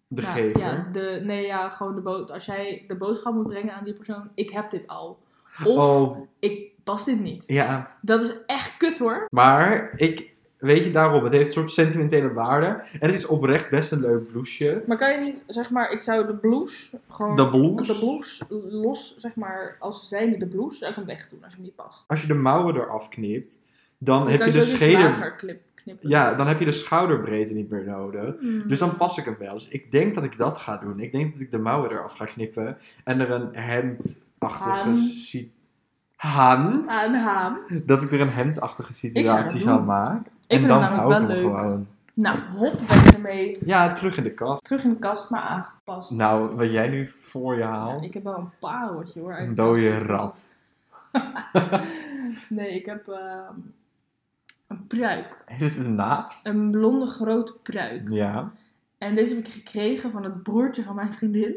De 0.08 0.22
nou, 0.22 0.34
gever. 0.34 0.62
Ja, 0.62 0.88
de, 0.92 1.22
nee, 1.24 1.46
ja, 1.46 1.70
gewoon 1.70 1.96
de 1.96 2.02
bood. 2.02 2.32
Als 2.32 2.46
jij 2.46 2.84
de 2.88 2.96
boodschap 2.96 3.34
moet 3.34 3.48
brengen 3.48 3.74
aan 3.74 3.84
die 3.84 3.94
persoon, 3.94 4.30
ik 4.34 4.50
heb 4.50 4.70
dit 4.70 4.88
al. 4.88 5.20
Of 5.64 5.78
Oh, 5.78 6.18
ik 6.40 6.70
pas 6.84 7.06
dit 7.06 7.20
niet. 7.20 7.44
ja. 7.48 7.92
Dat 8.02 8.22
is 8.22 8.36
echt 8.46 8.78
kut 8.78 9.00
hoor. 9.00 9.28
Maar 9.30 9.94
ik, 9.98 10.34
weet 10.66 10.84
je 10.84 10.92
daarom, 10.92 11.24
het 11.24 11.34
heeft 11.34 11.46
een 11.46 11.54
soort 11.54 11.72
sentimentele 11.72 12.34
waarde. 12.34 12.66
En 13.00 13.08
het 13.08 13.14
is 13.14 13.26
oprecht 13.26 13.70
best 13.70 13.92
een 13.92 14.00
leuk 14.00 14.32
blouseje. 14.32 14.84
Maar 14.88 14.98
kan 14.98 15.12
je 15.12 15.20
niet, 15.20 15.38
zeg 15.48 15.70
maar, 15.70 15.92
ik 15.92 16.02
zou 16.02 16.28
de 16.28 16.36
blouse 16.36 17.00
gewoon. 17.10 17.36
De 17.36 17.50
blouse. 17.50 17.94
De 17.94 18.00
blouse 18.00 18.46
los, 18.70 19.16
zeg 19.18 19.36
maar, 19.36 19.76
als 19.80 20.08
zijnde 20.08 20.38
de 20.38 20.48
blouse, 20.48 20.78
zou 20.78 20.90
ik 20.90 20.96
hem 20.96 21.06
wegdoen 21.06 21.44
als 21.44 21.54
hij 21.54 21.64
niet 21.64 21.76
past. 21.76 22.04
Als 22.08 22.22
je 22.22 22.28
de 22.28 22.34
mouwen 22.34 22.76
eraf 22.76 23.10
knipt, 23.10 23.64
dan 23.98 24.20
Dan 24.20 24.30
heb 24.30 24.46
je 24.46 24.52
de 24.52 24.62
scheder... 24.62 25.36
knip. 25.36 25.62
Ja, 26.00 26.34
dan 26.34 26.48
heb 26.48 26.60
je 26.60 26.66
de 26.66 26.72
schouderbreedte 26.72 27.54
niet 27.54 27.70
meer 27.70 27.86
nodig. 27.86 28.36
Hmm. 28.40 28.68
Dus 28.68 28.80
dan 28.80 28.98
pas 28.98 29.18
ik 29.18 29.26
hem 29.26 29.36
wel. 29.40 29.54
Dus 29.54 29.68
ik 29.68 29.92
denk 29.92 30.16
dat 30.16 30.24
ik 30.24 30.38
dat 30.38 30.58
ga 30.58 30.78
doen. 30.78 31.00
Ik 31.00 31.12
denk 31.12 31.32
dat 31.32 31.42
ik 31.42 31.52
de 31.52 31.58
mouwen 31.58 31.92
eraf 31.92 32.14
ga 32.14 32.26
knippen. 32.26 32.78
En 33.04 33.20
er 33.20 33.32
een 33.32 33.50
hemdachtige... 33.52 35.48
Haan? 36.16 36.86
Aan 36.88 37.14
haam. 37.14 37.58
Dat 37.86 38.02
ik 38.02 38.12
er 38.12 38.22
een 38.22 38.30
hemdachtige 38.30 38.94
situatie 38.94 39.64
van 39.64 39.86
doen. 39.86 40.26
Ik 40.48 40.52
en 40.52 40.58
vind 40.58 40.70
dan 40.72 40.82
hem 40.84 40.96
namelijk 40.96 41.20
wel 41.20 41.28
leuk. 41.28 41.42
gewoon. 41.58 41.88
Nou, 42.14 42.40
hop, 42.58 42.74
ik 42.74 43.14
ermee 43.14 43.58
Ja, 43.66 43.94
terug 43.94 44.18
in 44.18 44.24
de 44.24 44.34
kast. 44.34 44.64
terug 44.64 44.84
in 44.84 44.90
de 44.90 44.96
kast, 45.00 45.30
maar 45.30 45.42
aangepast. 45.42 46.12
Nou, 46.12 46.56
wat 46.56 46.72
jij 46.72 46.88
nu 46.88 47.12
voor 47.20 47.54
je 47.54 47.60
Ja, 47.60 47.70
haalt. 47.70 48.04
ik 48.04 48.14
heb 48.14 48.24
wel 48.24 48.38
een 48.38 48.50
pareltje 48.60 49.20
hoor. 49.22 49.34
Een 49.38 49.56
dode 49.56 49.98
rat. 50.00 50.56
nee, 52.50 52.76
ik 52.76 52.86
heb 52.86 53.08
ehm, 53.08 53.54
Een 54.68 54.88
pruik. 54.88 55.44
Heeft 55.46 55.76
het 55.78 55.86
een 55.86 55.96
naam? 55.96 56.26
Een 56.44 56.72
blonde 56.72 57.06
grote 57.06 57.54
pruik. 57.64 58.10
Ja. 58.10 58.52
En 58.98 59.16
deze 59.16 59.36
heb 59.36 59.46
ik 59.46 59.52
gekregen 59.54 60.12
van 60.12 60.24
het 60.24 60.44
broertje 60.44 60.84
van 60.84 60.96
mijn 60.96 61.12
vriendin. 61.12 61.56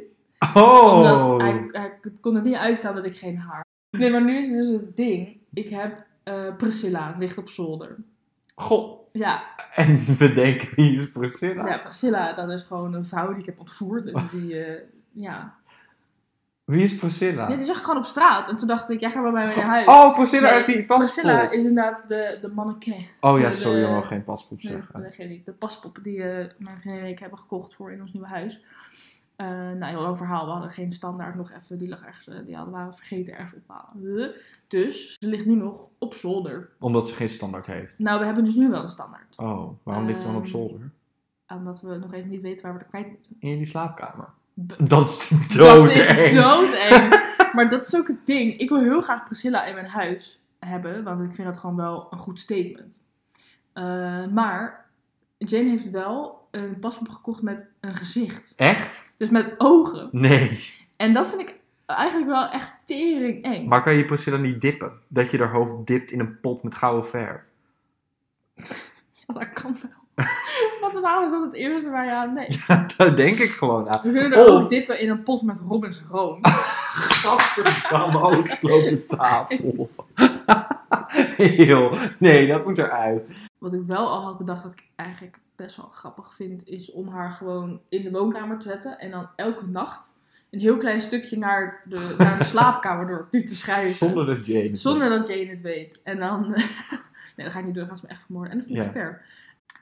Oh! 0.55 0.93
Omdat 0.97 1.41
hij, 1.41 1.69
hij 1.73 1.99
kon 2.21 2.35
het 2.35 2.45
niet 2.45 2.57
uitstaan 2.57 2.95
dat 2.95 3.05
ik 3.05 3.17
geen 3.17 3.39
haar 3.39 3.57
had. 3.91 4.01
Nee, 4.01 4.11
maar 4.11 4.25
nu 4.25 4.39
is 4.39 4.49
dus 4.49 4.69
het 4.69 4.97
ding. 4.97 5.37
Ik 5.53 5.69
heb 5.69 6.05
eh, 6.23 6.57
Priscilla, 6.57 7.07
het 7.09 7.19
ligt 7.19 7.39
op 7.39 7.49
zolder. 7.49 7.97
Goh. 8.59 8.97
Ja, 9.13 9.43
En 9.75 10.17
we 10.19 10.33
denken, 10.33 10.69
wie 10.75 10.99
is 10.99 11.11
Priscilla? 11.11 11.67
ja, 11.67 11.79
Priscilla, 11.79 12.33
dat 12.33 12.51
is 12.51 12.63
gewoon 12.63 12.95
een 12.95 13.05
vrouw 13.05 13.29
die 13.29 13.39
ik 13.39 13.47
heb 13.47 13.59
ontvoerd. 13.59 14.07
En 14.07 14.29
die, 14.33 14.65
eh, 14.65 14.83
ja. 15.13 15.55
Wie 16.65 16.83
is 16.83 16.97
Priscilla? 16.97 17.49
Nee, 17.49 17.57
die 17.57 17.67
zag 17.67 17.77
ik 17.77 17.83
gewoon 17.83 17.99
op 17.99 18.05
straat. 18.05 18.49
En 18.49 18.57
toen 18.57 18.69
dacht 18.69 18.91
ik, 18.91 19.01
jij 19.01 19.11
gaat 19.11 19.23
bij 19.23 19.33
mij 19.33 19.47
mee 19.47 19.57
naar 19.57 19.65
huis. 19.65 19.87
Oh, 19.87 20.15
Priscilla 20.15 20.51
Nee, 20.51 20.59
is 20.59 20.65
die 20.65 20.77
paspoort. 20.87 20.99
Priscilla 20.99 21.51
is 21.51 21.65
inderdaad 21.65 22.09
de, 22.09 22.39
de 22.41 22.49
mannequin. 22.49 23.07
Oh 23.21 23.41
ja, 23.41 23.49
de- 23.49 23.55
sorry, 23.57 23.81
de- 23.81 23.87
mag 23.91 24.07
geen 24.09 24.25
paspoort 24.25 24.63
Nee, 24.63 24.73
zeggen. 24.93 25.31
ik. 25.31 25.45
De 25.45 25.53
paspop 25.53 25.99
die 26.03 26.23
eh, 26.23 26.47
mijn 26.59 26.79
vriendin 26.79 27.03
en 27.03 27.09
ik 27.09 27.19
hebben 27.19 27.39
gekocht 27.39 27.75
voor 27.75 27.93
in 27.93 28.01
ons 28.01 28.13
nieuwe 28.13 28.29
huis. 28.29 28.61
Eh 29.39 29.47
nou, 29.49 29.85
heel 29.85 30.01
lang 30.03 30.17
verhaal. 30.17 30.45
We 30.45 30.51
hadden 30.53 30.71
geen 30.71 30.93
standaard 30.93 31.35
nog 31.35 31.51
even. 31.53 31.79
Die 31.79 31.89
lag 31.89 32.03
ergens, 32.05 32.29
eh, 32.29 32.45
die 32.45 32.55
hadden, 32.57 32.75
waren 32.75 32.95
vergeten 32.95 33.35
ergens 33.35 33.55
op 33.55 33.65
te 33.65 33.73
halen. 33.73 34.35
Dus 34.69 35.17
ze 35.21 35.27
ligt 35.29 35.47
nu 35.47 35.55
nog 35.55 35.89
op 35.99 36.15
zolder. 36.15 36.71
Omdat 36.79 37.09
ze 37.09 37.15
geen 37.15 37.29
standaard 37.29 37.67
heeft. 37.67 37.99
Nou, 37.99 38.19
we 38.19 38.25
hebben 38.25 38.45
dus 38.45 38.55
nu 38.55 38.71
wel 38.71 38.83
een 38.83 38.89
standaard. 38.89 39.35
Oh, 39.39 39.71
waarom 39.83 40.07
ligt 40.07 40.21
ze 40.21 40.27
dan 40.27 40.37
op 40.37 40.43
Ehm, 40.43 40.51
zolder? 40.51 40.91
Omdat 41.49 41.81
we 41.81 41.97
nog 41.97 42.13
even 42.13 42.31
niet 42.31 42.43
weten 42.43 42.65
waar 42.65 42.75
we 42.75 42.81
er 42.81 42.87
kwijt 42.89 43.09
moeten. 43.11 43.37
In 43.39 43.49
jullie 43.49 43.67
slaapkamer. 43.67 44.29
B- 44.67 44.77
Dat 44.89 45.09
is 45.09 45.29
dat 45.57 45.57
dood 45.59 45.91
is 45.91 46.33
doodeng. 46.35 47.09
maar 47.53 47.69
dat 47.69 47.87
is 47.87 47.97
ook 47.97 48.09
het 48.09 48.27
ding. 48.27 48.59
Ik 48.59 48.69
wil 48.69 48.81
heel 48.81 49.01
graag 49.01 49.25
Priscilla 49.25 49.65
in 49.67 49.75
mijn 49.75 49.89
huis 49.89 50.41
hebben. 50.59 51.05
Want 51.05 51.23
ik 51.29 51.35
vind 51.35 51.47
dat 51.49 51.57
gewoon 51.59 51.77
wel 51.77 52.07
een 52.11 52.19
goed 52.19 52.39
statement. 52.39 53.05
Eh, 53.73 54.27
maar 54.27 54.87
Jane 55.37 55.69
heeft 55.69 55.91
wel 55.91 56.48
een 56.59 56.79
paspoort 56.79 57.11
gekocht 57.13 57.43
met 57.43 57.69
een 57.81 57.95
gezicht. 57.95 58.53
Echt? 58.57 59.15
Dus 59.19 59.31
met 59.31 59.55
ogen. 59.59 60.09
Nee. 60.13 60.61
En 60.97 61.13
dat 61.13 61.29
vind 61.29 61.41
ik 61.41 61.55
eigenlijk 61.87 62.27
wel 62.31 62.49
echt 62.49 62.79
tering 62.85 63.43
eng. 63.43 63.69
Maar 63.69 63.83
kan 63.83 63.95
je 63.95 64.05
Priscilla 64.05 64.37
niet 64.37 64.61
dippen? 64.61 64.93
Dat 65.09 65.31
je 65.31 65.39
haar 65.39 65.51
hoofd 65.53 65.87
dipt 65.87 66.11
in 66.11 66.21
een 66.21 66.41
pot 66.41 66.63
met 66.63 66.75
gouden 66.75 67.09
verf. 67.11 67.43
Ja, 68.55 69.35
dat 69.39 69.53
kan 69.53 69.77
wel. 69.83 70.27
Want 70.81 71.01
waarom 71.01 71.25
is 71.25 71.31
dat 71.31 71.43
het 71.45 71.55
eerste 71.55 71.91
waar 71.91 72.05
je 72.05 72.11
aan 72.13 72.35
denkt? 72.35 72.67
Daar 72.97 73.17
denk 73.17 73.39
ik 73.39 73.51
gewoon 73.51 73.89
aan. 73.89 74.01
We 74.03 74.13
kunnen 74.13 74.39
er 74.39 74.47
Of- 74.55 74.63
ook 74.63 74.69
dippen 74.69 75.01
in 75.01 75.11
een 75.11 75.23
pot 75.23 75.43
met 75.43 75.61
Robins 75.69 76.03
room. 76.11 76.39
Gadverdamme, 76.43 78.21
ook 78.21 78.37
op 78.49 78.61
de 78.61 79.03
tafel. 79.07 79.91
Heel. 81.37 81.97
Nee, 82.19 82.47
dat 82.47 82.65
moet 82.65 82.79
eruit. 82.79 83.33
Wat 83.59 83.73
ik 83.73 83.83
wel 83.87 84.09
al 84.09 84.23
had 84.23 84.39
bedacht 84.39 84.63
dat 84.63 84.73
ik 84.73 84.83
eigenlijk 84.97 85.39
best 85.59 85.77
wel 85.77 85.89
grappig 85.89 86.35
vind, 86.35 86.67
is 86.67 86.91
om 86.91 87.09
haar 87.09 87.31
gewoon 87.31 87.81
in 87.89 88.03
de 88.03 88.11
woonkamer 88.11 88.59
te 88.59 88.69
zetten. 88.69 88.99
En 88.99 89.11
dan 89.11 89.29
elke 89.37 89.67
nacht 89.67 90.17
een 90.51 90.59
heel 90.61 90.77
klein 90.77 91.01
stukje 91.01 91.39
naar 91.39 91.83
de, 91.85 92.15
naar 92.19 92.39
de 92.39 92.45
slaapkamer 92.55 93.07
door 93.07 93.27
nu 93.31 93.43
te 93.43 93.57
schrijven. 93.57 93.95
Zonder 93.95 94.27
dat 94.27 94.47
Jane. 94.47 94.69
het 94.69 94.81
Zonder 94.81 95.09
dat 95.09 95.29
Jane 95.29 95.47
het 95.47 95.61
weet. 95.61 96.01
En 96.03 96.19
dan. 96.19 96.49
nee, 97.37 97.47
dat 97.47 97.53
ga 97.53 97.59
ik 97.59 97.65
niet 97.65 97.75
doen, 97.75 97.83
dan 97.83 97.87
gaan 97.87 97.97
ze 97.97 98.03
me 98.07 98.11
echt 98.13 98.25
vermoorden. 98.25 98.53
En 98.53 98.59
dat 98.59 98.67
vind 98.67 98.79
ik 98.79 98.85
Ja. 98.85 98.91
fair. 98.91 99.23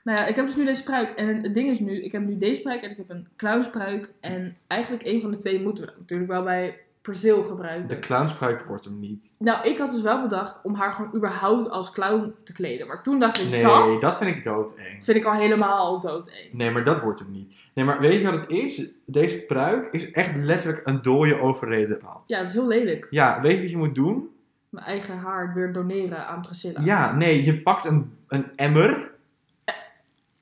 Nou 0.03 0.19
ja, 0.19 0.25
ik 0.25 0.35
heb 0.35 0.45
dus 0.45 0.55
nu 0.55 0.65
deze 0.65 0.83
pruik. 0.83 1.09
En 1.09 1.43
het 1.43 1.53
ding 1.53 1.69
is 1.69 1.79
nu, 1.79 2.03
ik 2.03 2.11
heb 2.11 2.21
nu 2.21 2.37
deze 2.37 2.61
pruik 2.61 2.83
en 2.83 2.91
ik 2.91 2.97
heb 2.97 3.09
een 3.09 3.27
clownspruik. 3.35 4.13
En 4.19 4.55
eigenlijk 4.67 5.05
een 5.05 5.21
van 5.21 5.31
de 5.31 5.37
twee 5.37 5.61
moeten 5.61 5.85
we 5.85 5.93
natuurlijk 5.97 6.31
wel 6.31 6.43
bij 6.43 6.79
Gebruiken. 7.15 7.87
De 7.87 7.99
clownspruik 7.99 8.61
wordt 8.61 8.85
hem 8.85 8.99
niet. 8.99 9.35
Nou, 9.39 9.67
ik 9.67 9.77
had 9.77 9.89
dus 9.91 10.01
wel 10.01 10.21
bedacht 10.21 10.59
om 10.63 10.73
haar 10.73 10.91
gewoon 10.91 11.15
überhaupt 11.15 11.69
als 11.69 11.91
clown 11.91 12.33
te 12.43 12.53
kleden. 12.53 12.87
Maar 12.87 13.03
toen 13.03 13.19
dacht 13.19 13.41
ik, 13.41 13.49
Nee, 13.51 13.61
dat, 13.61 14.01
dat 14.01 14.17
vind 14.17 14.35
ik 14.35 14.43
doodeng. 14.43 15.03
vind 15.03 15.17
ik 15.17 15.25
al 15.25 15.33
helemaal 15.33 15.99
doodeng. 15.99 16.49
Nee, 16.53 16.71
maar 16.71 16.83
dat 16.83 16.99
wordt 16.99 17.19
hem 17.19 17.31
niet. 17.31 17.53
Nee, 17.73 17.85
maar 17.85 17.99
weet 17.99 18.21
je 18.21 18.31
wat 18.31 18.41
het 18.41 18.49
is? 18.49 18.85
Deze 19.05 19.37
pruik 19.37 19.93
is 19.93 20.11
echt 20.11 20.35
letterlijk 20.35 20.87
een 20.87 21.01
dode 21.01 21.39
overreden 21.41 21.99
rat. 21.99 22.23
Ja, 22.25 22.37
dat 22.39 22.47
is 22.47 22.53
heel 22.53 22.67
lelijk. 22.67 23.07
Ja, 23.09 23.41
weet 23.41 23.55
je 23.55 23.61
wat 23.61 23.69
je 23.71 23.77
moet 23.77 23.95
doen? 23.95 24.29
Mijn 24.69 24.85
eigen 24.85 25.17
haar 25.17 25.53
weer 25.53 25.73
doneren 25.73 26.27
aan 26.27 26.41
Priscilla. 26.41 26.81
Ja, 26.83 27.15
nee, 27.15 27.43
je 27.43 27.61
pakt 27.61 27.85
een, 27.85 28.17
een 28.27 28.45
emmer. 28.55 29.11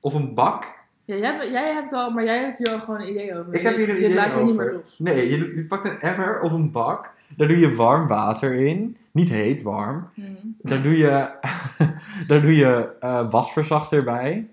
Of 0.00 0.14
een 0.14 0.34
bak. 0.34 0.74
Ja, 1.06 1.16
jij, 1.16 1.32
hebt- 1.32 1.50
jij 1.50 1.72
hebt 1.72 1.92
al, 1.92 2.10
maar 2.10 2.24
jij 2.24 2.40
hebt 2.42 2.58
hier 2.58 2.68
al 2.70 2.78
gewoon 2.78 3.00
een 3.00 3.08
idee 3.10 3.38
over. 3.38 3.54
Ik 3.54 3.60
heb 3.62 3.76
hier 3.76 3.88
een 3.88 3.94
Dit 3.94 4.04
idee 4.04 4.14
laat 4.14 4.32
je 4.32 4.42
niet 4.42 4.56
meer 4.56 4.72
los. 4.72 4.98
Nee, 4.98 5.30
je, 5.30 5.54
je 5.56 5.66
pakt 5.66 5.84
een 5.84 6.00
emmer 6.00 6.40
of 6.40 6.52
een 6.52 6.70
bak. 6.70 7.10
Daar 7.36 7.48
doe 7.48 7.58
je 7.58 7.74
warm 7.74 8.08
water 8.08 8.52
in. 8.52 8.96
Niet 9.12 9.28
heet, 9.28 9.62
warm. 9.62 10.08
Mhm. 10.14 10.30
Daar 10.62 10.82
doe 10.82 10.96
je, 10.96 11.30
daar 12.28 12.42
doe 12.42 12.56
je 12.56 12.96
eh, 13.00 13.30
wasverzachter 13.30 14.04
bij. 14.04 14.46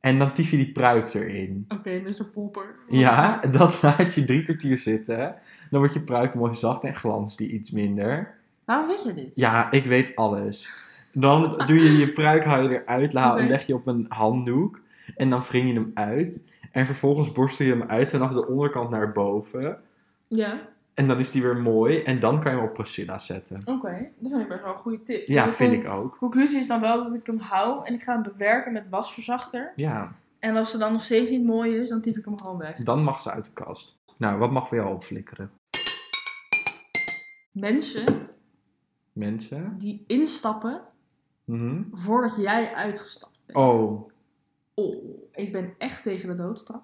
En 0.00 0.18
dan 0.18 0.32
tief 0.32 0.50
je 0.50 0.56
die 0.56 0.72
pruik 0.72 1.14
erin. 1.14 1.64
Oké, 1.68 1.90
Mr. 2.04 2.24
Popper. 2.24 2.74
Ja, 2.88 3.40
dan 3.58 3.70
laat 3.82 4.14
je 4.14 4.24
drie 4.24 4.42
kwartier 4.42 4.78
zitten. 4.78 5.34
Dan 5.70 5.78
wordt 5.78 5.94
je 5.94 6.00
pruik 6.02 6.34
mooi 6.34 6.54
zacht 6.54 6.84
en 6.84 6.94
glanst 6.94 7.38
die 7.38 7.48
iets 7.50 7.70
minder. 7.70 8.34
Waarom 8.64 8.86
weet 8.88 9.02
je 9.04 9.14
dit? 9.14 9.30
Ja, 9.34 9.70
ik 9.70 9.84
weet 9.84 10.16
alles. 10.16 10.68
Dan 11.12 11.62
doe 11.66 11.78
je 11.78 11.96
je 11.98 12.08
pruik, 12.08 12.44
haal 12.44 12.62
je 12.62 12.82
eruit, 12.86 13.12
leg 13.48 13.66
je 13.66 13.74
op 13.74 13.86
een 13.86 14.06
handdoek. 14.08 14.80
En 15.20 15.30
dan 15.30 15.40
wring 15.42 15.66
je 15.68 15.74
hem 15.74 15.90
uit. 15.94 16.48
En 16.72 16.86
vervolgens 16.86 17.32
borstel 17.32 17.66
je 17.66 17.72
hem 17.72 17.82
uit 17.88 18.10
vanaf 18.10 18.32
de 18.32 18.46
onderkant 18.46 18.90
naar 18.90 19.12
boven. 19.12 19.80
Ja, 20.28 20.58
En 20.94 21.08
dan 21.08 21.18
is 21.18 21.30
die 21.30 21.42
weer 21.42 21.56
mooi. 21.56 22.02
En 22.02 22.20
dan 22.20 22.40
kan 22.40 22.52
je 22.52 22.58
hem 22.58 22.66
op 22.66 22.74
Priscilla 22.74 23.18
zetten. 23.18 23.56
oké. 23.64 24.08
Dat 24.18 24.30
vind 24.30 24.42
ik 24.42 24.48
best 24.48 24.62
wel 24.62 24.72
een 24.72 24.78
goede 24.78 25.02
tip. 25.02 25.26
Ja, 25.26 25.34
Dus 25.42 25.50
de 25.50 25.56
vind 25.56 25.72
ik 25.72 25.88
ook. 25.88 26.16
conclusie 26.16 26.58
is 26.58 26.66
dan 26.66 26.80
wel 26.80 27.02
dat 27.04 27.14
ik 27.14 27.26
hem 27.26 27.38
hou 27.38 27.86
en 27.86 27.94
ik 27.94 28.02
ga 28.02 28.12
hem 28.12 28.22
bewerken 28.22 28.72
met 28.72 28.84
wasverzachter. 28.90 29.72
Ja, 29.74 30.12
En 30.38 30.56
als 30.56 30.72
het 30.72 30.80
dan 30.80 30.92
nog 30.92 31.02
steeds 31.02 31.30
niet 31.30 31.44
mooi 31.44 31.76
is, 31.76 31.88
dan 31.88 32.00
typ 32.00 32.16
ik 32.16 32.24
hem 32.24 32.38
gewoon 32.40 32.58
weg. 32.58 32.76
dan 32.76 33.02
mag 33.02 33.20
ze 33.22 33.30
uit 33.30 33.44
de 33.44 33.52
kast. 33.52 33.98
Nou, 34.16 34.38
wat 34.38 34.50
mag 34.50 34.68
voor 34.68 34.76
jou 34.76 34.94
opflikkeren? 34.94 35.50
Mensen 37.52 38.28
Mensen? 39.12 39.74
die 39.78 40.04
instappen 40.06 40.80
Mhm. 41.44 41.82
voordat 41.92 42.36
jij 42.36 42.74
uitgestapt 42.74 43.38
bent. 43.46 43.58
Oh, 43.58 44.08
Oh, 44.80 45.04
ik 45.32 45.52
ben 45.52 45.74
echt 45.78 46.02
tegen 46.02 46.28
de 46.28 46.34
doodstraf. 46.34 46.82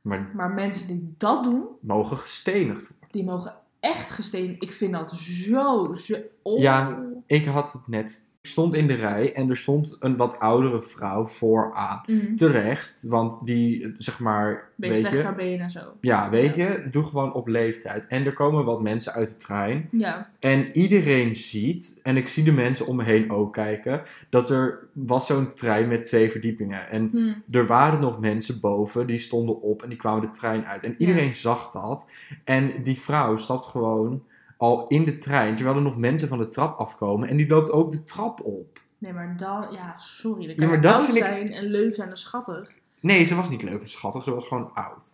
maar 0.00 0.30
Maar 0.34 0.50
mensen 0.50 0.86
die 0.86 1.14
dat 1.18 1.44
doen, 1.44 1.68
mogen 1.80 2.16
gestenigd 2.18 2.88
worden. 2.88 3.08
die 3.10 3.24
mogen 3.24 3.54
echt 3.80 4.10
gestenen. 4.10 4.60
Ik 4.60 4.72
vind 4.72 4.92
dat 4.92 5.10
zo, 5.12 5.94
zo... 5.94 6.14
Oh. 6.42 6.58
Ja. 6.58 7.02
Ik 7.26 7.44
had 7.44 7.72
het 7.72 7.88
net. 7.88 8.28
Ik 8.44 8.50
stond 8.50 8.74
in 8.74 8.86
de 8.86 8.94
rij 8.94 9.32
en 9.34 9.50
er 9.50 9.56
stond 9.56 9.96
een 10.00 10.16
wat 10.16 10.38
oudere 10.38 10.80
vrouw 10.82 11.26
vooraan. 11.26 12.02
Mhm. 12.06 12.34
Terecht, 12.34 13.02
want 13.02 13.46
die, 13.46 13.94
zeg 13.98 14.18
maar, 14.18 14.68
Beetje 14.76 14.94
weet 14.94 15.00
slecht 15.04 15.16
je... 15.16 15.22
haar 15.22 15.34
benen 15.34 15.60
en 15.60 15.70
zo. 15.70 15.80
Ja, 16.00 16.30
weet 16.30 16.54
je, 16.54 16.86
doe 16.90 17.04
gewoon 17.04 17.32
op 17.32 17.48
leeftijd. 17.48 18.06
En 18.06 18.24
er 18.26 18.32
komen 18.32 18.64
wat 18.64 18.82
mensen 18.82 19.12
uit 19.12 19.28
de 19.28 19.36
trein. 19.36 19.88
Ja. 19.90 20.30
En 20.38 20.76
iedereen 20.76 21.36
ziet, 21.36 22.00
en 22.02 22.16
ik 22.16 22.28
zie 22.28 22.44
de 22.44 22.52
mensen 22.52 22.86
om 22.86 22.96
me 22.96 23.04
heen 23.04 23.30
ook 23.30 23.52
kijken, 23.52 24.02
dat 24.28 24.50
er 24.50 24.78
was 24.92 25.26
zo'n 25.26 25.52
trein 25.54 25.88
met 25.88 26.04
twee 26.04 26.30
verdiepingen. 26.30 26.88
En 26.88 27.08
Hm. 27.12 27.56
er 27.56 27.66
waren 27.66 28.00
nog 28.00 28.20
mensen 28.20 28.60
boven, 28.60 29.06
die 29.06 29.18
stonden 29.18 29.60
op 29.62 29.82
en 29.82 29.88
die 29.88 29.98
kwamen 29.98 30.20
de 30.20 30.36
trein 30.36 30.66
uit. 30.66 30.82
En 30.82 30.94
iedereen 30.98 31.34
zag 31.34 31.70
dat. 31.70 32.06
En 32.44 32.72
die 32.82 33.00
vrouw 33.00 33.36
stapt 33.36 33.64
gewoon 33.64 34.22
al 34.64 34.86
in 34.88 35.04
de 35.04 35.18
trein, 35.18 35.54
terwijl 35.54 35.76
er 35.76 35.82
nog 35.82 35.96
mensen 35.96 36.28
van 36.28 36.38
de 36.38 36.48
trap 36.48 36.78
afkomen. 36.78 37.28
En 37.28 37.36
die 37.36 37.48
loopt 37.48 37.70
ook 37.70 37.90
de 37.90 38.04
trap 38.04 38.40
op. 38.44 38.80
Nee, 38.98 39.12
maar 39.12 39.36
dan... 39.36 39.66
Ja, 39.72 39.94
sorry. 39.98 40.40
Dan 40.40 40.48
Ja, 40.48 40.54
kan 40.54 40.68
maar 40.68 40.80
dat 40.80 41.08
ik- 41.08 41.22
zijn 41.22 41.52
en 41.52 41.64
leuk 41.64 41.94
zijn 41.94 42.10
en 42.10 42.16
schattig. 42.16 42.78
Nee, 43.00 43.24
ze 43.24 43.34
was 43.34 43.48
niet 43.48 43.62
leuk 43.62 43.80
en 43.80 43.88
schattig, 43.88 44.24
ze 44.24 44.34
was 44.34 44.46
gewoon 44.46 44.70
oud. 44.74 45.06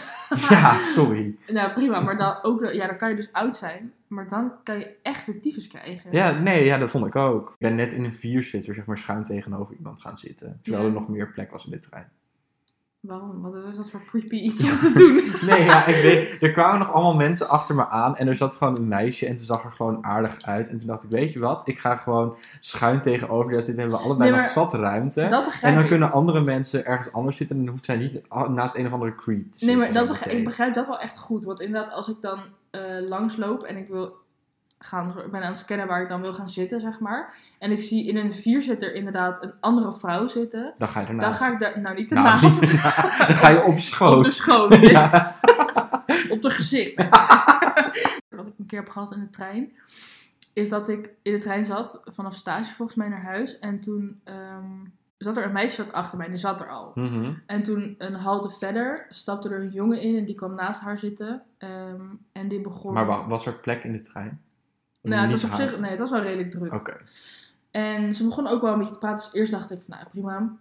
ja, 0.50 0.78
sorry. 0.94 1.36
Nou, 1.46 1.72
prima. 1.72 2.00
Maar 2.00 2.16
dan, 2.18 2.38
ook, 2.42 2.60
ja, 2.72 2.86
dan 2.86 2.96
kan 2.96 3.10
je 3.10 3.16
dus 3.16 3.32
oud 3.32 3.56
zijn. 3.56 3.92
Maar 4.06 4.28
dan 4.28 4.52
kan 4.62 4.78
je 4.78 4.96
echt 5.02 5.26
de 5.26 5.40
tyfus 5.40 5.66
krijgen. 5.68 6.12
Ja, 6.12 6.30
nee, 6.30 6.64
ja, 6.64 6.78
dat 6.78 6.90
vond 6.90 7.06
ik 7.06 7.16
ook. 7.16 7.48
Ik 7.50 7.58
ben 7.58 7.74
net 7.74 7.92
in 7.92 8.04
een 8.04 8.14
vierzitter, 8.14 8.74
zeg 8.74 8.84
maar, 8.84 8.98
schuin 8.98 9.24
tegenover 9.24 9.74
iemand 9.76 10.00
gaan 10.00 10.18
zitten. 10.18 10.58
Terwijl 10.62 10.84
Ja. 10.84 10.88
er 10.88 10.94
nog 11.00 11.08
meer 11.08 11.30
plek 11.30 11.50
was 11.50 11.64
in 11.64 11.70
de 11.70 11.78
trein. 11.78 12.08
Waarom? 13.00 13.42
Wat 13.42 13.54
is 13.68 13.76
dat 13.76 13.90
voor 13.90 14.04
creepy 14.04 14.36
iets 14.48 14.62
om 14.70 14.76
te 14.76 14.92
doen? 14.92 15.48
Nee, 15.48 15.64
ja, 15.64 15.86
ik 15.86 15.94
weet, 15.94 16.42
er 16.42 16.52
kwamen 16.52 16.78
nog 16.78 16.92
allemaal 16.92 17.14
mensen 17.14 17.48
achter 17.48 17.74
me 17.74 17.88
aan 17.88 18.16
en 18.16 18.28
er 18.28 18.36
zat 18.36 18.54
gewoon 18.54 18.76
een 18.76 18.88
meisje 18.88 19.26
en 19.26 19.38
ze 19.38 19.44
zag 19.44 19.64
er 19.64 19.72
gewoon 19.72 20.04
aardig 20.04 20.42
uit. 20.42 20.68
En 20.68 20.76
toen 20.76 20.86
dacht 20.86 21.02
ik, 21.02 21.10
weet 21.10 21.32
je 21.32 21.38
wat, 21.38 21.68
ik 21.68 21.78
ga 21.78 21.96
gewoon 21.96 22.36
schuin 22.60 23.00
tegenover 23.00 23.50
jou 23.50 23.62
zitten, 23.62 23.82
hebben 23.82 23.98
we 24.00 24.04
allebei 24.04 24.30
Nee, 24.30 24.40
nog 24.40 24.50
zat 24.50 24.74
ruimte. 24.74 25.20
En 25.20 25.30
dan 25.74 25.82
ik. 25.82 25.88
kunnen 25.88 26.12
andere 26.12 26.40
mensen 26.40 26.86
ergens 26.86 27.12
anders 27.12 27.36
zitten 27.36 27.56
en 27.56 27.62
dan 27.64 27.72
hoeft 27.72 27.84
zij 27.84 27.96
niet 27.96 28.22
naast 28.48 28.74
een 28.74 28.86
of 28.86 28.92
andere 28.92 29.14
creep 29.14 29.52
te 29.52 29.64
Nee, 29.64 29.76
maar 29.76 29.92
dat 29.92 30.08
begrijp, 30.08 30.38
ik 30.38 30.44
begrijp 30.44 30.74
dat 30.74 30.86
wel 30.86 31.00
echt 31.00 31.18
goed. 31.18 31.44
Want 31.44 31.60
inderdaad, 31.60 31.92
als 31.92 32.08
ik 32.08 32.20
dan 32.20 32.38
eh 32.70 32.80
langsloop 33.06 33.62
en 33.62 33.76
ik 33.76 33.88
wil 33.88 34.16
gaan, 34.78 35.08
ik 35.24 35.30
ben 35.30 35.42
aan 35.42 35.48
het 35.48 35.58
scannen 35.58 35.86
waar 35.86 36.02
ik 36.02 36.08
dan 36.08 36.20
wil 36.20 36.32
gaan 36.32 36.48
zitten, 36.48 36.80
zeg 36.80 37.00
maar. 37.00 37.34
En 37.58 37.70
ik 37.70 37.80
zie 37.80 38.06
in 38.08 38.16
een 38.16 38.32
vierzitter 38.32 38.94
inderdaad 38.94 39.42
een 39.42 39.52
andere 39.60 39.92
vrouw 39.92 40.26
zitten. 40.26 40.74
Dan 40.78 40.88
ga 40.88 41.00
je 41.00 41.06
Dan 41.06 41.14
ernaast. 41.14 41.38
ga 41.38 41.52
ik 41.52 41.58
daar, 41.58 41.80
nou 41.80 41.94
niet 41.96 42.10
Nou, 42.10 42.26
ernaast, 42.26 42.60
niet- 42.60 42.82
dan 43.28 43.36
ga 43.36 43.48
je 43.48 43.62
op 43.62 43.68
op 43.68 43.78
schoot. 43.78 44.24
de 44.24 44.30
schoot, 44.30 44.80
ja. 44.80 45.36
op 46.30 46.42
de 46.42 46.50
gezicht. 46.50 46.94
Wat 48.36 48.46
ik 48.46 48.54
een 48.58 48.66
keer 48.66 48.78
heb 48.78 48.88
gehad 48.88 49.12
in 49.12 49.20
de 49.20 49.30
trein, 49.30 49.72
is 50.52 50.68
dat 50.68 50.88
ik 50.88 51.10
in 51.22 51.32
de 51.32 51.38
trein 51.38 51.64
zat, 51.64 52.00
vanaf 52.04 52.34
stage 52.34 52.74
volgens 52.74 52.96
mij 52.98 53.08
naar 53.08 53.22
huis. 53.22 53.58
En 53.58 53.80
toen 53.80 54.20
ehm, 54.24 54.64
zat 55.18 55.36
er 55.36 55.44
een 55.44 55.52
meisje 55.52 55.74
zat 55.74 55.92
achter 55.92 56.18
mij, 56.18 56.28
die 56.28 56.36
zat 56.36 56.60
er 56.60 56.68
al. 56.68 56.92
Mhm. 56.94 57.30
En 57.46 57.62
toen 57.62 57.94
een 57.98 58.14
halte 58.14 58.50
verder 58.50 59.06
stapte 59.08 59.48
er 59.48 59.60
een 59.60 59.70
jongen 59.70 60.00
in 60.00 60.16
en 60.16 60.24
die 60.24 60.34
kwam 60.34 60.54
naast 60.54 60.80
haar 60.80 60.98
zitten. 60.98 61.42
ehm, 61.58 62.04
en 62.32 62.48
die 62.48 62.60
begon... 62.60 62.92
Maar 62.92 63.06
wa- 63.06 63.26
was 63.26 63.46
er 63.46 63.54
plek 63.54 63.84
in 63.84 63.92
de 63.92 64.00
trein? 64.00 64.40
Nou, 65.08 65.22
het 65.22 65.30
was 65.30 65.44
op 65.44 65.52
zich, 65.52 65.78
nee, 65.78 65.90
het 65.90 65.98
was 65.98 66.10
wel 66.10 66.20
redelijk 66.22 66.50
druk. 66.50 66.72
Oké. 66.72 66.96
En 67.70 68.14
ze 68.14 68.24
begon 68.24 68.46
ook 68.46 68.62
wel 68.62 68.72
een 68.72 68.78
beetje 68.78 68.92
te 68.92 68.98
praten. 68.98 69.24
Dus 69.24 69.32
eerst 69.34 69.52
dacht 69.52 69.70
ik 69.70 69.82
van, 69.82 69.96
nou 69.96 70.08
prima. 70.08 70.56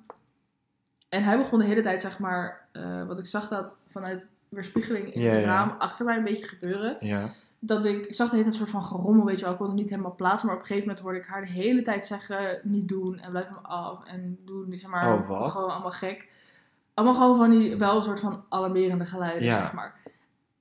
En 1.10 1.24
hij 1.24 1.38
begon 1.38 1.60
de 1.60 1.66
hele 1.66 1.82
tijd, 1.82 2.02
zeg 2.02 2.20
maar, 2.20 2.68
eh, 2.72 3.04
wat 3.08 3.20
ik 3.20 3.26
zag 3.26 3.48
dat 3.48 3.76
vanuit 3.88 4.30
weerspiegeling 4.50 5.14
in 5.14 5.26
het 5.26 5.46
raam 5.46 5.76
achter 5.78 6.06
mij 6.06 6.18
een 6.18 6.24
beetje 6.24 6.48
gebeuren. 6.48 6.98
Ja. 7.00 7.30
Dat 7.60 7.86
ik, 7.86 8.06
ik 8.06 8.16
zag 8.16 8.30
de 8.30 8.36
hele 8.36 8.50
tijd 8.50 8.60
een 8.60 8.68
soort 8.68 8.84
van 8.84 8.84
gerommel, 8.84 9.26
weet 9.26 9.38
je 9.40 9.44
wel. 9.44 9.54
Ik 9.54 9.60
wilde 9.60 9.74
niet 9.74 9.90
helemaal 9.90 10.16
plaatsen, 10.16 10.48
maar 10.48 10.56
op 10.56 10.62
een 10.62 10.68
gegeven 10.68 10.88
moment 10.88 11.06
hoorde 11.06 11.20
ik 11.20 11.26
haar 11.26 11.46
de 11.46 11.52
hele 11.52 11.82
tijd 11.82 12.04
zeggen, 12.06 12.60
niet 12.64 12.88
doen 12.88 13.20
en 13.20 13.30
blijf 13.30 13.50
me 13.50 13.58
af 13.62 14.06
en 14.06 14.40
doen, 14.46 14.74
zeg 14.76 14.90
maar, 14.90 15.14
Oh, 15.14 15.28
wat? 15.28 15.52
gewoon 15.52 15.70
allemaal 15.72 15.92
gek. 15.92 16.28
Allemaal 16.94 17.16
gewoon 17.16 17.36
van 17.36 17.50
die, 17.50 17.78
wel 17.78 17.96
een 17.96 18.04
soort 18.04 18.20
van 18.20 18.46
alarmerende 18.50 19.06
geluiden, 19.06 19.54
zeg 19.54 19.74
maar. 19.74 19.94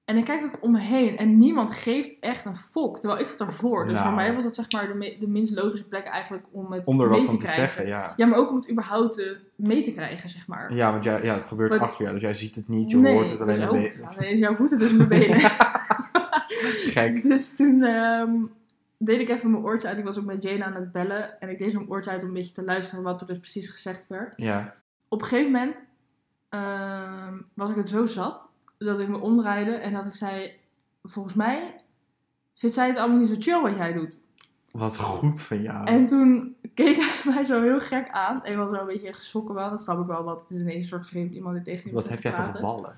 En 0.07 0.17
ik 0.17 0.25
kijk 0.25 0.45
ook 0.45 0.59
om 0.61 0.73
me 0.73 0.79
heen 0.79 1.17
en 1.17 1.39
niemand 1.39 1.71
geeft 1.73 2.15
echt 2.21 2.45
een 2.45 2.55
fok. 2.55 2.99
Terwijl 3.01 3.21
ik 3.21 3.29
zat 3.29 3.41
ervoor. 3.41 3.85
Dus 3.87 3.93
Nou. 3.95 4.07
voor 4.07 4.17
mij 4.17 4.35
was 4.35 4.45
dat 4.45 4.55
zeg 4.55 4.73
maar 4.73 4.87
de, 4.87 4.95
me- 4.95 5.17
de 5.19 5.29
minst 5.29 5.53
logische 5.53 5.85
plek 5.89 6.07
eigenlijk 6.07 6.47
om 6.51 6.73
het 6.73 6.87
Om 6.87 7.01
er 7.01 7.09
wat 7.09 7.19
mee 7.19 7.27
van 7.27 7.39
te 7.39 7.45
te 7.45 7.53
krijgen. 7.53 7.67
zeggen, 7.75 7.87
ja. 7.87 8.13
Ja, 8.17 8.27
maar 8.27 8.39
ook 8.39 8.51
om 8.51 8.57
het 8.57 8.71
überhaupt 8.71 9.21
eh, 9.21 9.31
mee 9.57 9.83
te 9.83 9.91
krijgen, 9.93 10.29
zeg 10.29 10.47
maar. 10.47 10.75
Ja, 10.75 10.91
want 10.91 11.05
jij, 11.05 11.23
ja, 11.23 11.35
het 11.35 11.45
gebeurt 11.45 11.71
Maar- 11.71 11.81
achter 11.81 12.01
jou, 12.01 12.13
dus 12.13 12.23
jij 12.23 12.35
ziet 12.35 12.55
het 12.55 12.69
niet, 12.69 12.91
je 12.91 12.97
nee, 12.97 13.15
hoort 13.15 13.31
het 13.31 13.41
alleen 13.41 13.57
dus 13.57 13.67
ook, 13.67 13.73
beetje. 13.73 13.99
ja, 13.99 14.13
ineens 14.17 14.41
jouw 14.41 14.55
voeten 14.55 14.79
tussen 14.79 14.97
mijn 14.97 15.09
benen. 15.09 15.41
Gek. 16.97 17.23
dus 17.23 17.57
toen 17.57 17.83
ehm, 17.83 18.35
deed 18.99 19.21
ik 19.21 19.29
even 19.29 19.51
mijn 19.51 19.65
oortje 19.65 19.89
uit. 19.89 19.99
Ik 19.99 20.05
was 20.05 20.19
ook 20.19 20.25
met 20.25 20.43
Jane 20.43 20.65
aan 20.65 20.75
het 20.75 20.91
bellen. 20.93 21.41
En 21.41 21.49
ik 21.49 21.59
deed 21.59 21.73
zo'n 21.73 21.91
oortje 21.91 22.11
uit 22.11 22.23
om 22.23 22.29
een 22.29 22.35
beetje 22.35 22.53
te 22.53 22.65
luisteren 22.65 23.05
wat 23.05 23.21
er 23.21 23.27
dus 23.27 23.39
precies 23.39 23.69
gezegd 23.69 24.07
werd. 24.09 24.33
Ja. 24.37 24.73
Op 25.09 25.21
een 25.23 25.27
gegeven 25.29 25.53
moment 25.53 25.85
ehm, 26.49 27.35
was 27.55 27.71
ik 27.71 27.77
het 27.77 27.89
zo 27.89 28.07
zat 28.07 28.53
dat 28.79 28.99
ik 29.01 29.09
me 29.09 29.19
omdraaide 29.19 29.75
en 29.75 29.93
dat 29.93 30.07
ik 30.07 30.15
zei: 30.15 30.53
Volgens 31.03 31.35
mij 31.35 31.75
vindt 32.53 32.75
zij 32.75 32.89
het 32.89 32.97
allemaal 32.97 33.19
niet 33.19 33.29
zo 33.29 33.35
chill 33.39 33.61
wat 33.61 33.77
jij 33.77 33.93
doet. 33.93 34.21
Wat 34.71 34.97
goed 34.97 35.41
van 35.41 35.63
jou. 35.63 35.87
En 35.87 36.07
toen 36.07 36.57
keek 36.75 36.97
hij 36.97 37.21
mij 37.35 37.45
zo 37.45 37.63
heel 37.63 37.81
gek 37.81 38.09
aan. 38.11 38.45
En 38.45 38.57
was 38.59 38.71
wel 38.71 38.81
een 38.81 38.87
beetje 38.87 39.13
geschrokken 39.13 39.55
wel. 39.55 39.71
Dat 39.71 39.83
snap 39.83 40.01
ik 40.01 40.07
wel, 40.07 40.25
want 40.25 40.41
het 40.41 40.51
is 40.51 40.61
ineens 40.61 40.83
een 40.83 40.89
soort 40.89 41.07
vreemd 41.07 41.35
iemand 41.35 41.55
die 41.55 41.65
tegen 41.65 41.89
je 41.89 41.95
Wat 41.95 42.09
heb 42.09 42.23
jij 42.23 42.33
toch 42.33 42.61
ballen? 42.61 42.93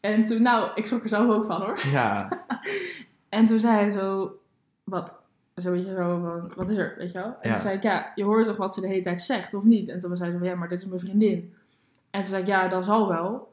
En 0.00 0.24
toen, 0.24 0.42
nou, 0.42 0.70
ik 0.74 0.86
schrok 0.86 1.02
er 1.02 1.08
zelf 1.08 1.30
ook 1.30 1.44
van 1.44 1.60
hoor. 1.60 1.78
Ja. 1.90 2.28
En 3.28 3.46
toen 3.46 3.58
zei 3.58 3.74
hij 3.74 3.90
zo, 3.90 4.32
wat? 4.84 5.16
Zo 5.54 5.72
beetje 5.72 5.94
zo 5.94 6.20
van, 6.20 6.52
wat 6.56 6.70
is 6.70 6.76
er, 6.76 6.94
weet 6.98 7.12
je 7.12 7.18
wel? 7.18 7.36
En 7.40 7.48
Ja. 7.48 7.52
toen 7.54 7.62
zei 7.62 7.76
ik, 7.76 7.82
ja, 7.82 8.12
je 8.14 8.24
hoort 8.24 8.46
toch 8.46 8.56
wat 8.56 8.74
ze 8.74 8.80
de 8.80 8.86
hele 8.86 9.02
tijd 9.02 9.20
zegt, 9.20 9.54
of 9.54 9.64
niet? 9.64 9.88
En 9.88 9.98
toen 9.98 10.10
was 10.10 10.18
hij 10.18 10.30
zo 10.30 10.38
van, 10.38 10.46
ja, 10.46 10.54
maar 10.54 10.68
dit 10.68 10.80
is 10.80 10.86
mijn 10.86 11.00
vriendin. 11.00 11.54
En 12.10 12.20
toen 12.20 12.28
zei 12.28 12.42
ik, 12.42 12.48
ja, 12.48 12.68
dat 12.68 12.84
zal 12.84 13.08
wel. 13.08 13.52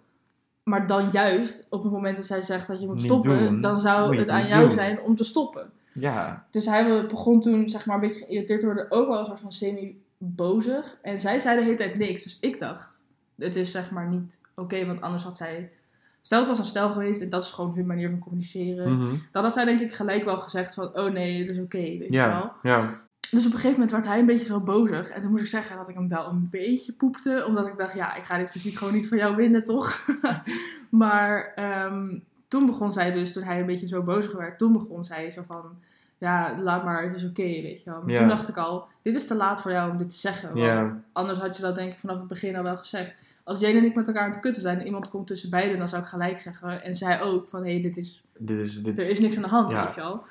Maar 0.65 0.87
dan 0.87 1.09
juist, 1.11 1.65
op 1.69 1.83
het 1.83 1.91
moment 1.91 2.15
dat 2.17 2.25
zij 2.25 2.41
zegt 2.41 2.67
dat 2.67 2.79
je 2.79 2.85
moet 2.85 2.95
Niet 2.95 3.05
stoppen, 3.05 3.39
doen. 3.39 3.61
dan 3.61 3.71
Moet 3.71 3.81
zou 3.81 4.03
je 4.03 4.09
het 4.09 4.19
het 4.19 4.29
aan 4.29 4.41
niet 4.41 4.49
jou 4.49 4.61
doen. 4.61 4.71
zijn 4.71 5.01
om 5.01 5.15
te 5.15 5.23
stoppen. 5.23 5.71
Ja. 5.93 6.45
Dus 6.51 6.65
hij 6.65 7.05
begon 7.05 7.41
toen, 7.41 7.69
zeg 7.69 7.85
maar, 7.85 7.95
een 7.95 8.01
beetje 8.01 8.25
geïrriteerd 8.25 8.59
te 8.59 8.65
worden, 8.65 8.91
ook 8.91 9.07
wel 9.07 9.19
een 9.19 9.25
soort 9.25 9.39
van 9.39 9.51
semi-bozig. 9.51 10.97
En 11.01 11.19
zij 11.19 11.39
zei 11.39 11.57
de 11.57 11.63
hele 11.63 11.75
tijd 11.75 11.97
niks. 11.97 12.23
Dus 12.23 12.37
ik 12.41 12.59
dacht, 12.59 13.03
het 13.37 13.55
is 13.55 13.71
zeg 13.71 13.91
maar 13.91 14.07
niet 14.07 14.39
oké, 14.55 14.85
want 14.85 15.01
anders 15.01 15.23
had 15.23 15.37
zij... 15.37 15.71
Stel 16.21 16.39
het 16.39 16.47
was 16.47 16.57
een 16.59 16.65
stel 16.65 16.89
geweest 16.89 17.21
en 17.21 17.29
dat 17.29 17.43
is 17.43 17.51
gewoon 17.51 17.73
hun 17.75 17.85
manier 17.85 18.09
van 18.09 18.19
communiceren. 18.19 18.97
Mhm. 18.99 19.15
Dan 19.31 19.43
had 19.43 19.53
zij 19.53 19.65
denk 19.65 19.79
ik 19.79 19.93
gelijk 19.93 20.23
wel 20.23 20.37
gezegd 20.37 20.73
van, 20.73 20.97
oh 20.97 21.11
nee, 21.11 21.39
het 21.39 21.49
is 21.49 21.59
oké, 21.59 21.77
weet 21.77 21.99
je 22.13 22.17
wel. 22.17 22.27
Ja. 22.27 22.55
Ja. 22.61 22.89
Dus 23.35 23.45
op 23.45 23.51
een 23.51 23.59
gegeven 23.59 23.71
moment 23.79 23.91
werd 23.91 24.05
hij 24.05 24.19
een 24.19 24.25
beetje 24.25 24.45
zo 24.45 24.59
bozig. 24.59 25.09
En 25.09 25.21
toen 25.21 25.31
moest 25.31 25.43
ik 25.43 25.49
zeggen 25.49 25.77
dat 25.77 25.89
ik 25.89 25.95
hem 25.95 26.07
wel 26.07 26.27
een 26.27 26.47
beetje 26.49 26.93
poepte. 26.93 27.43
Omdat 27.47 27.67
ik 27.67 27.77
dacht, 27.77 27.93
ja, 27.93 28.15
ik 28.15 28.23
ga 28.23 28.37
dit 28.37 28.51
fysiek 28.51 28.75
gewoon 28.75 28.93
niet 28.93 29.07
van 29.07 29.17
jou 29.17 29.35
winnen, 29.35 29.63
toch? 29.63 30.07
maar 30.89 31.51
ehm, 31.55 32.19
toen 32.47 32.65
begon 32.65 32.91
zij 32.91 33.11
dus, 33.11 33.33
toen 33.33 33.43
hij 33.43 33.59
een 33.59 33.65
beetje 33.65 33.87
zo 33.87 34.03
bozig 34.03 34.33
werd, 34.33 34.57
toen 34.57 34.73
begon 34.73 35.05
zij 35.05 35.29
zo 35.31 35.41
van... 35.43 35.77
Ja, 36.17 36.59
laat 36.59 36.83
maar, 36.83 37.03
het 37.03 37.15
is 37.15 37.23
oké, 37.23 37.41
weet 37.43 37.83
je 37.83 37.89
wel. 37.89 37.99
Maar 38.01 38.09
Ja. 38.11 38.17
toen 38.19 38.27
dacht 38.27 38.47
ik 38.49 38.57
al, 38.57 38.87
dit 39.01 39.15
is 39.15 39.27
te 39.27 39.35
laat 39.35 39.61
voor 39.61 39.71
jou 39.71 39.91
om 39.91 39.97
dit 39.97 40.09
te 40.09 40.15
zeggen. 40.15 40.47
Want 40.53 40.65
Ja. 40.65 41.01
anders 41.13 41.39
had 41.39 41.55
je 41.55 41.61
dat 41.61 41.75
denk 41.75 41.91
ik 41.93 41.99
vanaf 41.99 42.17
het 42.17 42.27
begin 42.27 42.55
al 42.55 42.63
wel 42.63 42.77
gezegd. 42.77 43.13
Als 43.43 43.59
Jane 43.59 43.77
en 43.77 43.85
ik 43.85 43.95
met 43.95 44.07
elkaar 44.07 44.23
aan 44.23 44.29
het 44.31 44.39
kutten 44.39 44.61
zijn 44.61 44.79
en 44.79 44.85
iemand 44.85 45.09
komt 45.09 45.27
tussen 45.27 45.49
beiden, 45.49 45.77
dan 45.77 45.87
zou 45.87 46.01
ik 46.01 46.07
gelijk 46.07 46.39
zeggen. 46.39 46.83
En 46.83 46.95
zij 46.95 47.21
ook, 47.21 47.47
van 47.47 47.63
hé, 47.63 47.71
hey, 47.71 47.81
dit 47.81 47.97
is 47.97 48.23
Dit 48.37 48.59
is... 48.59 48.81
Dit... 48.83 48.97
er 48.97 49.07
is 49.07 49.19
niks 49.19 49.35
aan 49.35 49.41
de 49.41 49.47
hand, 49.47 49.71
Ja. 49.71 49.85
weet 49.85 49.95
je 49.95 50.01
wel. 50.01 50.23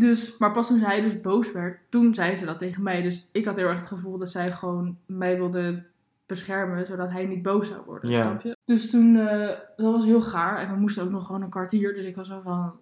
Dus, 0.00 0.38
maar 0.38 0.50
pas 0.50 0.66
toen 0.66 0.78
zij 0.78 1.00
dus 1.00 1.20
boos 1.20 1.52
werd, 1.52 1.82
toen 1.88 2.14
zei 2.14 2.36
ze 2.36 2.44
dat 2.44 2.58
tegen 2.58 2.82
mij. 2.82 3.02
Dus 3.02 3.28
ik 3.32 3.44
had 3.44 3.56
heel 3.56 3.68
erg 3.68 3.78
het 3.78 3.86
gevoel 3.86 4.18
dat 4.18 4.30
zij 4.30 4.52
gewoon 4.52 4.98
mij 5.06 5.36
wilde 5.36 5.82
beschermen, 6.26 6.86
zodat 6.86 7.10
hij 7.10 7.26
niet 7.26 7.42
boos 7.42 7.68
zou 7.68 7.84
worden, 7.84 8.10
snap 8.10 8.40
je? 8.40 8.56
Dus 8.64 8.90
toen, 8.90 9.16
eh, 9.16 9.58
dat 9.76 9.92
was 9.94 10.04
heel 10.04 10.22
gaar. 10.22 10.56
En 10.56 10.72
we 10.72 10.80
moesten 10.80 11.02
ook 11.02 11.10
nog 11.10 11.26
gewoon 11.26 11.42
een 11.42 11.50
kwartier, 11.50 11.94
dus 11.94 12.04
ik 12.04 12.16
was 12.16 12.26
zo 12.26 12.40
van, 12.40 12.72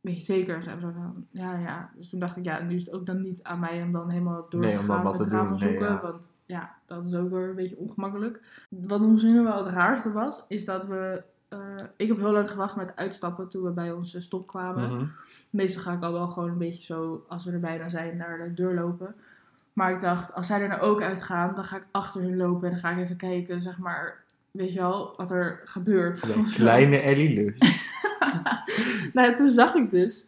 weet 0.00 0.16
je 0.16 0.24
zeker? 0.24 0.56
En 0.56 0.62
zij 0.62 0.72
was 0.72 0.82
zo 0.82 0.90
van, 0.90 1.26
ja, 1.30 1.58
ja. 1.58 1.90
Dus 1.96 2.08
toen 2.08 2.20
dacht 2.20 2.36
ik, 2.36 2.44
ja, 2.44 2.62
nu 2.62 2.74
is 2.74 2.84
het 2.84 2.92
ook 2.92 3.06
dan 3.06 3.20
niet 3.20 3.42
aan 3.42 3.60
mij 3.60 3.82
om 3.82 3.92
dan 3.92 4.10
helemaal 4.10 4.46
door 4.48 4.60
Nee, 4.60 4.76
te 4.76 4.82
gaan 4.82 5.04
met 5.04 5.14
te 5.14 5.22
drama 5.22 5.50
doen. 5.50 5.58
Nee, 5.58 5.68
zoeken. 5.68 5.88
ja. 5.88 6.00
Want 6.00 6.34
ja, 6.46 6.76
dat 6.86 7.04
is 7.04 7.14
ook 7.14 7.30
weer 7.30 7.48
een 7.48 7.54
beetje 7.54 7.78
ongemakkelijk. 7.78 8.66
Wat 8.68 9.00
misschien 9.00 9.44
wel 9.44 9.64
het 9.64 9.74
raarste 9.74 10.12
was, 10.12 10.44
is 10.48 10.64
dat 10.64 10.86
we... 10.86 11.22
eh, 11.50 11.58
ik 11.96 12.08
heb 12.08 12.16
heel 12.16 12.32
lang 12.32 12.50
gewacht 12.50 12.76
met 12.76 12.96
uitstappen 12.96 13.48
toen 13.48 13.62
we 13.62 13.70
bij 13.70 13.92
onze 13.92 14.20
stop 14.20 14.46
kwamen. 14.46 14.94
Mhm. 14.94 15.04
Meestal 15.50 15.82
ga 15.82 15.92
ik 15.92 16.02
al 16.02 16.12
wel 16.12 16.28
gewoon 16.28 16.48
een 16.48 16.58
beetje 16.58 16.84
zo, 16.84 17.24
als 17.28 17.44
we 17.44 17.52
er 17.52 17.60
bijna 17.60 17.88
zijn, 17.88 18.16
naar 18.16 18.38
de 18.38 18.54
deur 18.54 18.74
lopen. 18.74 19.14
Maar 19.72 19.92
ik 19.92 20.00
dacht, 20.00 20.34
als 20.34 20.46
zij 20.46 20.60
er 20.60 20.68
nou 20.68 20.80
ook 20.80 21.02
uitgaan, 21.02 21.54
dan 21.54 21.64
ga 21.64 21.76
ik 21.76 21.86
achter 21.90 22.20
hun 22.20 22.36
lopen 22.36 22.64
en 22.64 22.70
dan 22.70 22.80
ga 22.80 22.90
ik 22.90 22.98
even 22.98 23.16
kijken, 23.16 23.62
zeg 23.62 23.78
maar, 23.78 24.24
weet 24.50 24.72
je 24.72 24.78
wel, 24.78 25.14
wat 25.16 25.30
er 25.30 25.60
gebeurt. 25.64 26.24
Kleine 26.54 26.98
Ellie 26.98 27.34
Lus. 27.34 27.88
nou 29.14 29.34
toen 29.34 29.50
zag 29.50 29.74
ik 29.74 29.90
dus 29.90 30.26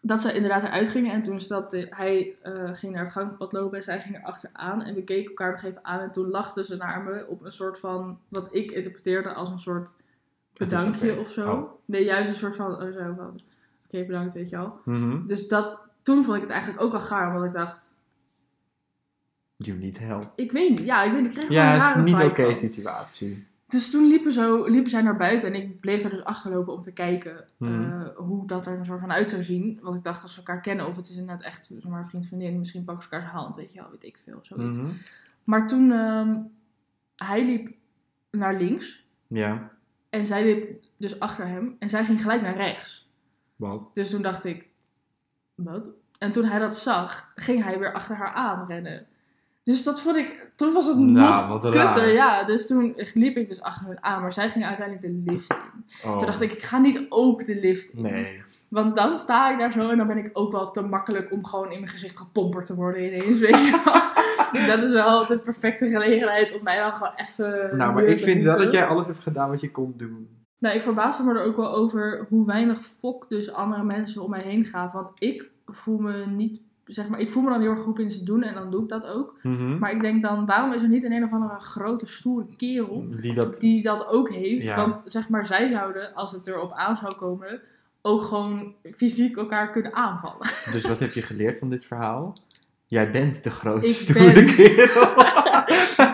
dat 0.00 0.20
ze 0.20 0.32
inderdaad 0.32 0.62
eruit 0.62 0.88
gingen. 0.88 1.12
En 1.12 1.22
toen 1.22 1.40
stapte 1.40 1.86
hij, 1.90 2.36
eh, 2.42 2.72
ging 2.72 2.92
naar 2.92 3.02
het 3.04 3.12
gangpad 3.12 3.52
lopen 3.52 3.76
en 3.76 3.84
zij 3.84 4.00
ging 4.00 4.16
er 4.16 4.22
achteraan. 4.22 4.82
En 4.82 4.94
we 4.94 5.04
keken 5.04 5.28
elkaar 5.28 5.50
nog 5.50 5.62
even 5.62 5.84
aan 5.84 6.00
en 6.00 6.12
toen 6.12 6.28
lachte 6.28 6.64
ze 6.64 6.76
naar 6.76 7.02
me 7.02 7.26
op 7.26 7.44
een 7.44 7.52
soort 7.52 7.78
van, 7.78 8.18
wat 8.28 8.48
ik 8.50 8.70
interpreteerde 8.70 9.32
als 9.32 9.48
een 9.48 9.58
soort 9.58 9.94
bedankje 10.52 11.18
of 11.18 11.30
zo. 11.30 11.50
Oh. 11.50 11.70
Nee, 11.84 12.04
juist 12.04 12.28
een 12.28 12.34
soort 12.34 12.56
van, 12.56 12.82
oh 12.82 12.92
zo 12.92 13.14
van, 13.16 13.40
oké 13.84 14.04
bedankt, 14.04 14.34
weet 14.34 14.48
je 14.48 14.56
wel. 14.56 14.80
Mhm. 14.84 15.26
Dus 15.26 15.48
dat, 15.48 15.82
toen 16.02 16.24
vond 16.24 16.36
ik 16.36 16.42
het 16.42 16.50
eigenlijk 16.50 16.82
ook 16.82 16.92
al 16.92 17.00
gaar, 17.00 17.32
want 17.32 17.46
ik 17.46 17.52
dacht, 17.52 17.98
You 19.56 19.78
need 19.78 19.98
help. 19.98 20.32
ik 20.36 20.52
weet 20.52 20.70
niet, 20.70 20.86
ja, 20.86 21.02
ik, 21.02 21.12
weet, 21.12 21.24
ik 21.24 21.30
kreeg 21.30 21.46
gewoon 21.46 21.62
Ja, 21.62 21.68
een 21.68 21.80
het 21.80 22.12
rare 22.14 22.50
is 22.50 22.60
niet 22.60 22.62
oké 22.62 22.72
situatie. 22.72 23.46
Dus 23.70 23.90
toen 23.90 24.06
liepen, 24.06 24.32
zo, 24.32 24.64
liepen 24.66 24.90
zij 24.90 25.02
naar 25.02 25.16
buiten 25.16 25.48
en 25.54 25.62
ik 25.62 25.80
bleef 25.80 26.02
daar 26.02 26.10
dus 26.10 26.24
achterlopen 26.24 26.72
om 26.72 26.80
te 26.80 26.92
kijken 26.92 27.44
Mhm. 27.56 27.82
eh, 27.82 28.16
hoe 28.16 28.46
dat 28.46 28.66
er 28.66 28.78
een 28.78 28.84
soort 28.84 29.00
van 29.00 29.12
uit 29.12 29.30
zou 29.30 29.42
zien. 29.42 29.78
Want 29.82 29.96
ik 29.96 30.02
dacht, 30.02 30.22
als 30.22 30.32
ze 30.32 30.38
elkaar 30.38 30.60
kennen 30.60 30.86
of 30.86 30.96
het 30.96 31.08
is 31.08 31.16
inderdaad 31.16 31.44
echt 31.44 31.66
zeg 31.66 31.88
maar, 31.88 32.06
vriend, 32.06 32.26
vriendin, 32.26 32.58
misschien 32.58 32.84
pakken 32.84 33.04
ze 33.04 33.10
elkaars 33.10 33.32
hand, 33.32 33.56
weet 33.56 33.72
je 33.72 33.80
wel, 33.80 33.90
weet 33.90 34.04
ik 34.04 34.18
veel, 34.18 34.38
zoiets. 34.42 34.76
Mhm. 34.76 34.90
Maar 35.44 35.66
toen, 35.66 35.92
ehm, 35.92 36.38
hij 37.16 37.44
liep 37.44 37.74
naar 38.30 38.54
links 38.54 39.06
Ja. 39.26 39.70
en 40.10 40.24
zij 40.24 40.44
liep 40.44 40.84
dus 40.96 41.20
achter 41.20 41.46
hem 41.46 41.76
en 41.78 41.88
zij 41.88 42.04
ging 42.04 42.20
gelijk 42.20 42.42
naar 42.42 42.56
rechts. 42.56 43.10
Wat? 43.56 43.90
Dus 43.94 44.10
toen 44.10 44.22
dacht 44.22 44.44
ik, 44.44 44.68
wat? 45.54 45.90
En 46.18 46.32
toen 46.32 46.44
hij 46.44 46.58
dat 46.58 46.76
zag, 46.76 47.32
ging 47.34 47.62
hij 47.64 47.78
weer 47.78 47.92
achter 47.92 48.16
haar 48.16 48.32
aan 48.32 48.66
rennen. 48.66 49.06
Dus 49.62 49.82
dat 49.82 50.00
vond 50.00 50.16
ik, 50.16 50.50
toen 50.56 50.72
was 50.72 50.86
het 50.86 50.96
Nou, 50.98 51.48
nog 51.48 51.62
raar. 51.62 51.84
kutter, 51.84 52.12
ja. 52.12 52.44
Dus 52.44 52.66
toen 52.66 52.94
liep 53.14 53.36
ik 53.36 53.48
dus 53.48 53.60
achter 53.60 53.98
aan, 54.00 54.20
maar 54.20 54.32
zij 54.32 54.48
ging 54.48 54.64
uiteindelijk 54.64 55.06
de 55.06 55.30
lift 55.32 55.50
in. 55.52 55.84
Oh. 56.10 56.16
Toen 56.16 56.26
dacht 56.26 56.40
ik, 56.40 56.52
ik 56.52 56.62
ga 56.62 56.78
niet 56.78 57.06
ook 57.08 57.44
de 57.44 57.60
lift 57.60 57.90
in. 57.92 58.02
Nee. 58.02 58.42
Want 58.68 58.94
dan 58.94 59.16
sta 59.16 59.50
ik 59.52 59.58
daar 59.58 59.72
zo 59.72 59.88
en 59.88 59.96
dan 59.96 60.06
ben 60.06 60.18
ik 60.18 60.30
ook 60.32 60.52
wel 60.52 60.70
te 60.70 60.82
makkelijk 60.82 61.32
om 61.32 61.44
gewoon 61.44 61.70
in 61.70 61.80
mijn 61.80 61.92
gezicht 61.92 62.16
gepomperd 62.16 62.66
te 62.66 62.74
worden 62.74 63.04
ineens, 63.06 63.38
weet 63.38 63.50
je 63.66 63.82
wel. 63.84 64.66
Dat 64.66 64.82
is 64.82 64.90
wel 64.90 65.26
de 65.26 65.38
perfecte 65.38 65.86
gelegenheid 65.86 66.56
om 66.56 66.62
mij 66.62 66.78
dan 66.78 66.92
gewoon 66.92 67.12
even... 67.16 67.76
Nou, 67.76 67.94
maar 67.94 68.04
ik 68.04 68.20
vind 68.20 68.42
wel 68.42 68.58
dat 68.58 68.72
jij 68.72 68.86
alles 68.86 69.06
hebt 69.06 69.18
gedaan 69.18 69.50
wat 69.50 69.60
je 69.60 69.70
kon 69.70 69.94
doen. 69.96 70.28
Nou, 70.58 70.74
ik 70.74 70.82
verbaasde 70.82 71.22
me 71.22 71.34
er 71.38 71.44
ook 71.44 71.56
wel 71.56 71.72
over 71.74 72.26
hoe 72.28 72.46
weinig 72.46 72.78
fok 72.80 73.28
dus 73.28 73.52
andere 73.52 73.82
mensen 73.82 74.22
om 74.22 74.30
mij 74.30 74.42
heen 74.42 74.64
gaven. 74.64 75.02
Want 75.02 75.12
ik 75.18 75.50
voel 75.66 75.98
me 75.98 76.26
niet, 76.26 76.62
zeg 76.92 77.08
maar, 77.08 77.20
ik 77.20 77.30
voel 77.30 77.42
me 77.42 77.50
dan 77.50 77.60
heel 77.60 77.70
erg 77.70 77.80
goed 77.80 77.98
in 77.98 78.10
ze 78.10 78.22
doen 78.24 78.42
en 78.42 78.54
dan 78.54 78.70
doe 78.70 78.82
ik 78.82 78.88
dat 78.88 79.06
ook. 79.06 79.38
Mhm. 79.42 79.78
Maar 79.78 79.90
ik 79.90 80.00
denk 80.00 80.22
dan, 80.22 80.46
waarom 80.46 80.72
is 80.72 80.82
er 80.82 80.88
niet 80.88 81.04
een 81.04 81.12
een 81.12 81.24
of 81.24 81.32
andere 81.32 81.58
grote 81.58 82.06
stoere 82.06 82.46
kerel 82.56 83.06
Die 83.20 83.34
dat... 83.34 83.60
die 83.60 83.82
dat 83.82 84.06
ook 84.06 84.30
heeft? 84.30 84.66
Ja. 84.66 84.76
Want 84.76 85.02
zeg 85.04 85.28
maar, 85.28 85.46
zij 85.46 85.70
zouden, 85.70 86.14
als 86.14 86.32
het 86.32 86.46
erop 86.46 86.72
aan 86.72 86.96
zou 86.96 87.14
komen, 87.14 87.60
ook 88.02 88.22
gewoon 88.22 88.74
fysiek 88.96 89.36
elkaar 89.36 89.70
kunnen 89.70 89.94
aanvallen. 89.94 90.48
Dus 90.72 90.82
wat 90.84 90.98
heb 90.98 91.12
je 91.12 91.22
geleerd 91.22 91.58
van 91.58 91.70
dit 91.70 91.84
verhaal? 91.84 92.32
Jij 92.86 93.10
bent 93.10 93.44
de 93.44 93.50
grootste 93.50 93.88
Ik 93.90 93.96
stoere 93.96 94.32
ben- 94.32 94.54
kerel. 94.54 95.08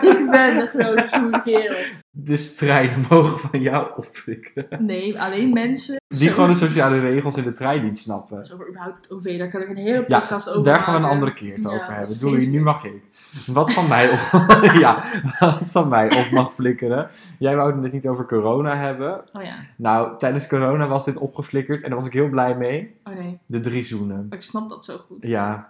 ik 0.21 0.29
ben 0.29 0.55
de 0.57 0.67
grote 0.73 1.07
zoete 1.11 1.41
kerel. 1.43 1.83
Dus 2.23 2.55
treinen 2.55 3.05
mogen 3.09 3.39
van 3.49 3.61
jou 3.61 3.87
opflikkeren. 3.95 4.85
Nee, 4.85 5.21
alleen 5.21 5.53
mensen... 5.53 5.95
Die 6.07 6.29
gewoon 6.29 6.49
de 6.49 6.55
sociale 6.55 6.99
regels 6.99 7.35
in 7.37 7.43
de 7.43 7.53
trein 7.53 7.83
niet 7.83 7.97
snappen. 7.97 8.37
Dus 8.39 8.53
over 8.53 8.67
überhaupt 8.69 8.97
het 8.97 9.11
OV, 9.11 9.37
daar 9.37 9.49
kan 9.49 9.61
ik 9.61 9.69
een 9.69 9.75
hele 9.75 10.03
Ja, 10.07 10.19
podcast 10.19 10.49
over 10.49 10.63
daar 10.63 10.79
gaan 10.79 10.93
we 10.93 10.99
een 11.07 11.13
andere 11.13 11.33
keer 11.33 11.53
het 11.53 11.63
Ja, 11.63 11.69
over 11.69 11.87
hebben. 11.93 12.09
is 12.11 12.19
Doei, 12.19 12.47
nu 12.49 12.61
mag 12.61 12.83
ik. 12.85 13.01
Wat 13.45 13.73
van 13.73 13.87
mij 13.87 14.09
op, 14.09 14.19
ja, 14.85 15.03
wat 15.39 15.71
van 15.71 15.87
mij 15.87 16.05
op 16.05 16.27
mag 16.31 16.53
flikkeren. 16.53 17.07
Jij 17.39 17.55
wou 17.55 17.81
het 17.81 17.93
niet 17.93 18.07
over 18.07 18.25
corona 18.25 18.75
hebben. 18.77 19.21
Oh 19.33 19.43
ja. 19.43 19.55
Nou, 19.75 20.17
tijdens 20.17 20.47
corona 20.47 20.87
was 20.87 21.05
dit 21.05 21.17
opgeflikkerd 21.17 21.83
en 21.83 21.89
daar 21.89 21.97
was 21.97 22.07
ik 22.07 22.13
heel 22.13 22.29
blij 22.29 22.55
mee. 22.55 22.95
Oh 23.03 23.15
nee, 23.15 23.37
De 23.45 23.59
drie 23.59 23.83
zoenen. 23.83 24.27
ik 24.29 24.41
snap 24.43 24.69
dat 24.69 24.85
zo 24.85 24.97
goed. 24.97 25.17
Ja. 25.27 25.69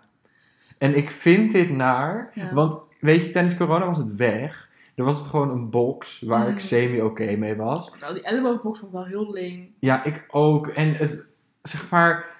En 0.77 0.95
ik 0.97 1.09
vind 1.11 1.51
dit 1.51 1.69
naar, 1.69 2.31
Ja. 2.33 2.53
want 2.53 2.81
weet 2.99 3.25
je, 3.25 3.31
tijdens 3.31 3.57
corona 3.57 3.85
was 3.85 3.97
het 3.97 4.15
weg. 4.15 4.66
Er 4.97 5.03
was 5.03 5.17
het 5.19 5.27
gewoon 5.27 5.49
een 5.49 5.69
box 5.69 6.21
waar 6.21 6.47
ik 6.47 6.53
Mm. 6.53 6.59
semi-oké 6.59 7.35
mee 7.35 7.55
was. 7.55 7.91
Nou, 7.99 8.13
die 8.13 8.23
elleboogbox 8.23 8.79
vond 8.79 8.91
ik 8.91 8.97
wel 8.97 9.07
heel 9.07 9.31
leem. 9.33 9.73
Ja, 9.79 10.03
ik 10.03 10.25
ook. 10.27 10.67
En 10.67 10.93
het, 10.93 11.29
zeg 11.61 11.89
maar, 11.89 12.35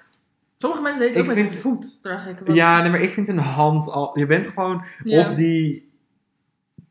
Sommige 0.58 0.82
mensen 0.82 1.02
deden 1.02 1.18
het 1.22 1.26
ook 1.32 1.38
Ik 1.38 1.44
met 1.44 1.54
vind- 1.54 1.64
hun 1.64 1.74
voet. 1.74 2.04
Daar 2.04 2.14
dacht 2.14 2.50
ik, 2.50 2.56
ja, 2.56 2.82
nee, 2.82 2.92
maar 2.92 3.02
ik 3.02 3.10
vind 3.10 3.28
een 3.28 3.38
hand 3.38 3.90
al, 3.92 4.20
je 4.20 4.26
bent 4.26 4.48
gewoon 4.48 4.84
Ja. 5.04 5.30
op 5.30 5.36
die 5.36 5.90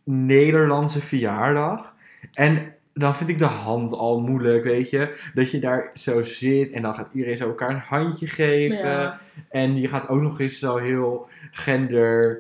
Nederlandse 0.05 1.01
verjaardag. 1.01 1.95
En 2.33 2.75
dan 2.95 3.15
vind 3.15 3.31
ik 3.31 3.39
de 3.39 3.45
hand 3.45 3.93
al 3.93 4.21
moeilijk, 4.21 4.65
weet 4.65 4.91
je. 4.91 5.31
Dat 5.35 5.51
je 5.51 5.59
daar 5.59 5.91
zo 5.95 6.23
zit 6.23 6.71
en 6.71 6.83
dan 6.83 6.95
gaat 6.95 7.09
iedereen 7.13 7.37
zo 7.37 7.47
elkaar 7.49 7.71
een 7.71 7.77
handje 7.81 8.27
geven. 8.27 8.77
Ja, 8.77 9.21
En 9.49 9.77
je 9.81 9.89
gaat 9.89 10.09
ook 10.09 10.21
nog 10.21 10.41
eens 10.41 10.59
zo 10.59 10.77
heel 10.77 11.29
gender, 11.51 12.39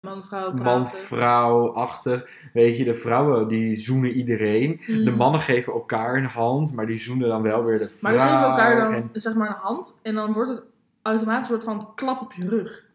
man, 0.00 0.22
vrouw, 0.22 0.52
praten. 0.52 0.64
man-vrouw-achtig. 0.64 2.28
Weet 2.52 2.76
je, 2.76 2.84
de 2.84 2.94
vrouwen 2.94 3.48
die 3.48 3.76
zoenen 3.76 4.10
iedereen. 4.10 4.80
Mm. 4.86 5.04
De 5.04 5.10
mannen 5.10 5.40
geven 5.40 5.72
elkaar 5.72 6.16
een 6.16 6.24
hand, 6.24 6.72
maar 6.74 6.86
die 6.86 6.98
zoenen 6.98 7.28
dan 7.28 7.42
wel 7.42 7.64
weer 7.64 7.78
de 7.78 7.88
vrouw. 7.88 7.98
Maar 8.00 8.12
dan 8.12 8.28
geven 8.28 8.42
elkaar 8.50 8.76
dan 8.76 8.92
en- 8.92 9.08
zeg 9.12 9.34
maar 9.34 9.48
een 9.48 9.54
hand 9.60 10.00
en 10.02 10.14
dan 10.14 10.32
wordt 10.32 10.50
het 10.50 10.62
automatisch 11.02 11.40
een 11.50 11.60
soort 11.60 11.64
van 11.78 11.94
klap 11.94 12.20
op 12.20 12.32
je 12.32 12.48
rug. 12.48 12.86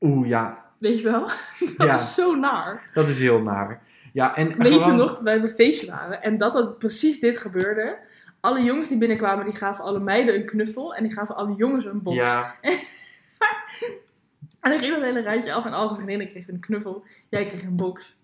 Oeh, 0.00 0.28
ja. 0.28 0.62
Weet 0.78 1.00
je 1.00 1.10
wel? 1.10 1.20
Dat 1.76 1.86
Ja, 1.86 1.94
is 1.94 2.14
zo 2.14 2.34
naar. 2.34 2.90
dat 2.94 3.08
is 3.08 3.18
heel 3.18 3.38
naar. 3.40 3.82
Ja, 4.12 4.36
en 4.36 4.56
Weet 4.58 4.84
je 4.84 4.92
nog 4.92 5.10
dat 5.10 5.20
wij 5.20 5.36
op 5.36 5.42
een 5.42 5.48
feestje 5.48 5.86
waren 5.86 6.22
en 6.22 6.36
dat 6.36 6.52
dat 6.52 6.78
precies 6.78 7.20
dit 7.20 7.36
gebeurde? 7.38 7.98
Alle 8.40 8.62
jongens 8.62 8.88
die 8.88 8.98
binnenkwamen, 8.98 9.44
die 9.44 9.54
gaven 9.54 9.84
alle 9.84 9.98
meiden 10.00 10.34
een 10.34 10.44
knuffel 10.46 10.94
en 10.94 11.02
die 11.02 11.12
gaven 11.12 11.36
alle 11.36 11.54
jongens 11.54 11.84
een 11.84 12.02
box. 12.02 12.16
Ja, 12.16 12.54
En 14.64 14.70
dan 14.70 14.78
ging 14.78 14.94
dat 14.94 15.02
hele 15.02 15.20
rijtje 15.20 15.52
af 15.52 15.64
en 15.64 15.72
al 15.72 15.88
zijn 15.88 16.00
vriendinnen 16.00 16.26
kregen 16.26 16.54
een 16.54 16.60
knuffel. 16.60 17.04
Jij 17.30 17.44
kreeg 17.44 17.62
een 17.62 17.76
box. 17.76 18.16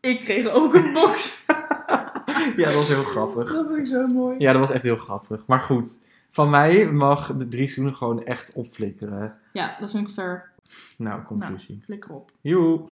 Ik 0.00 0.20
kreeg 0.20 0.48
ook 0.48 0.74
een 0.74 0.92
box. 0.92 1.44
ja, 2.56 2.64
dat 2.64 2.74
was 2.74 2.88
heel 2.88 3.02
grappig. 3.02 3.52
Dat 3.52 3.66
vind 3.66 3.78
ik 3.78 3.86
zo 3.86 4.06
mooi. 4.06 4.38
Ja, 4.38 4.52
dat 4.52 4.60
was 4.60 4.70
echt 4.70 4.82
heel 4.82 4.96
grappig. 4.96 5.46
Maar 5.46 5.60
goed, 5.60 5.88
van 6.30 6.50
mij 6.50 6.86
mag 6.86 7.36
de 7.36 7.48
drie 7.48 7.68
zoenen 7.68 7.94
gewoon 7.94 8.22
echt 8.22 8.52
opflikkeren. 8.52 9.38
Ja, 9.52 9.76
dat 9.80 9.90
vind 9.90 10.08
ik 10.08 10.14
fair. 10.14 10.52
Nou, 10.98 11.22
conclusie. 11.22 11.78
Flikker 11.82 12.14
op. 12.14 12.30
Joe. 12.40 12.86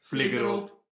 Flikker 0.00 0.48
op. 0.48 0.77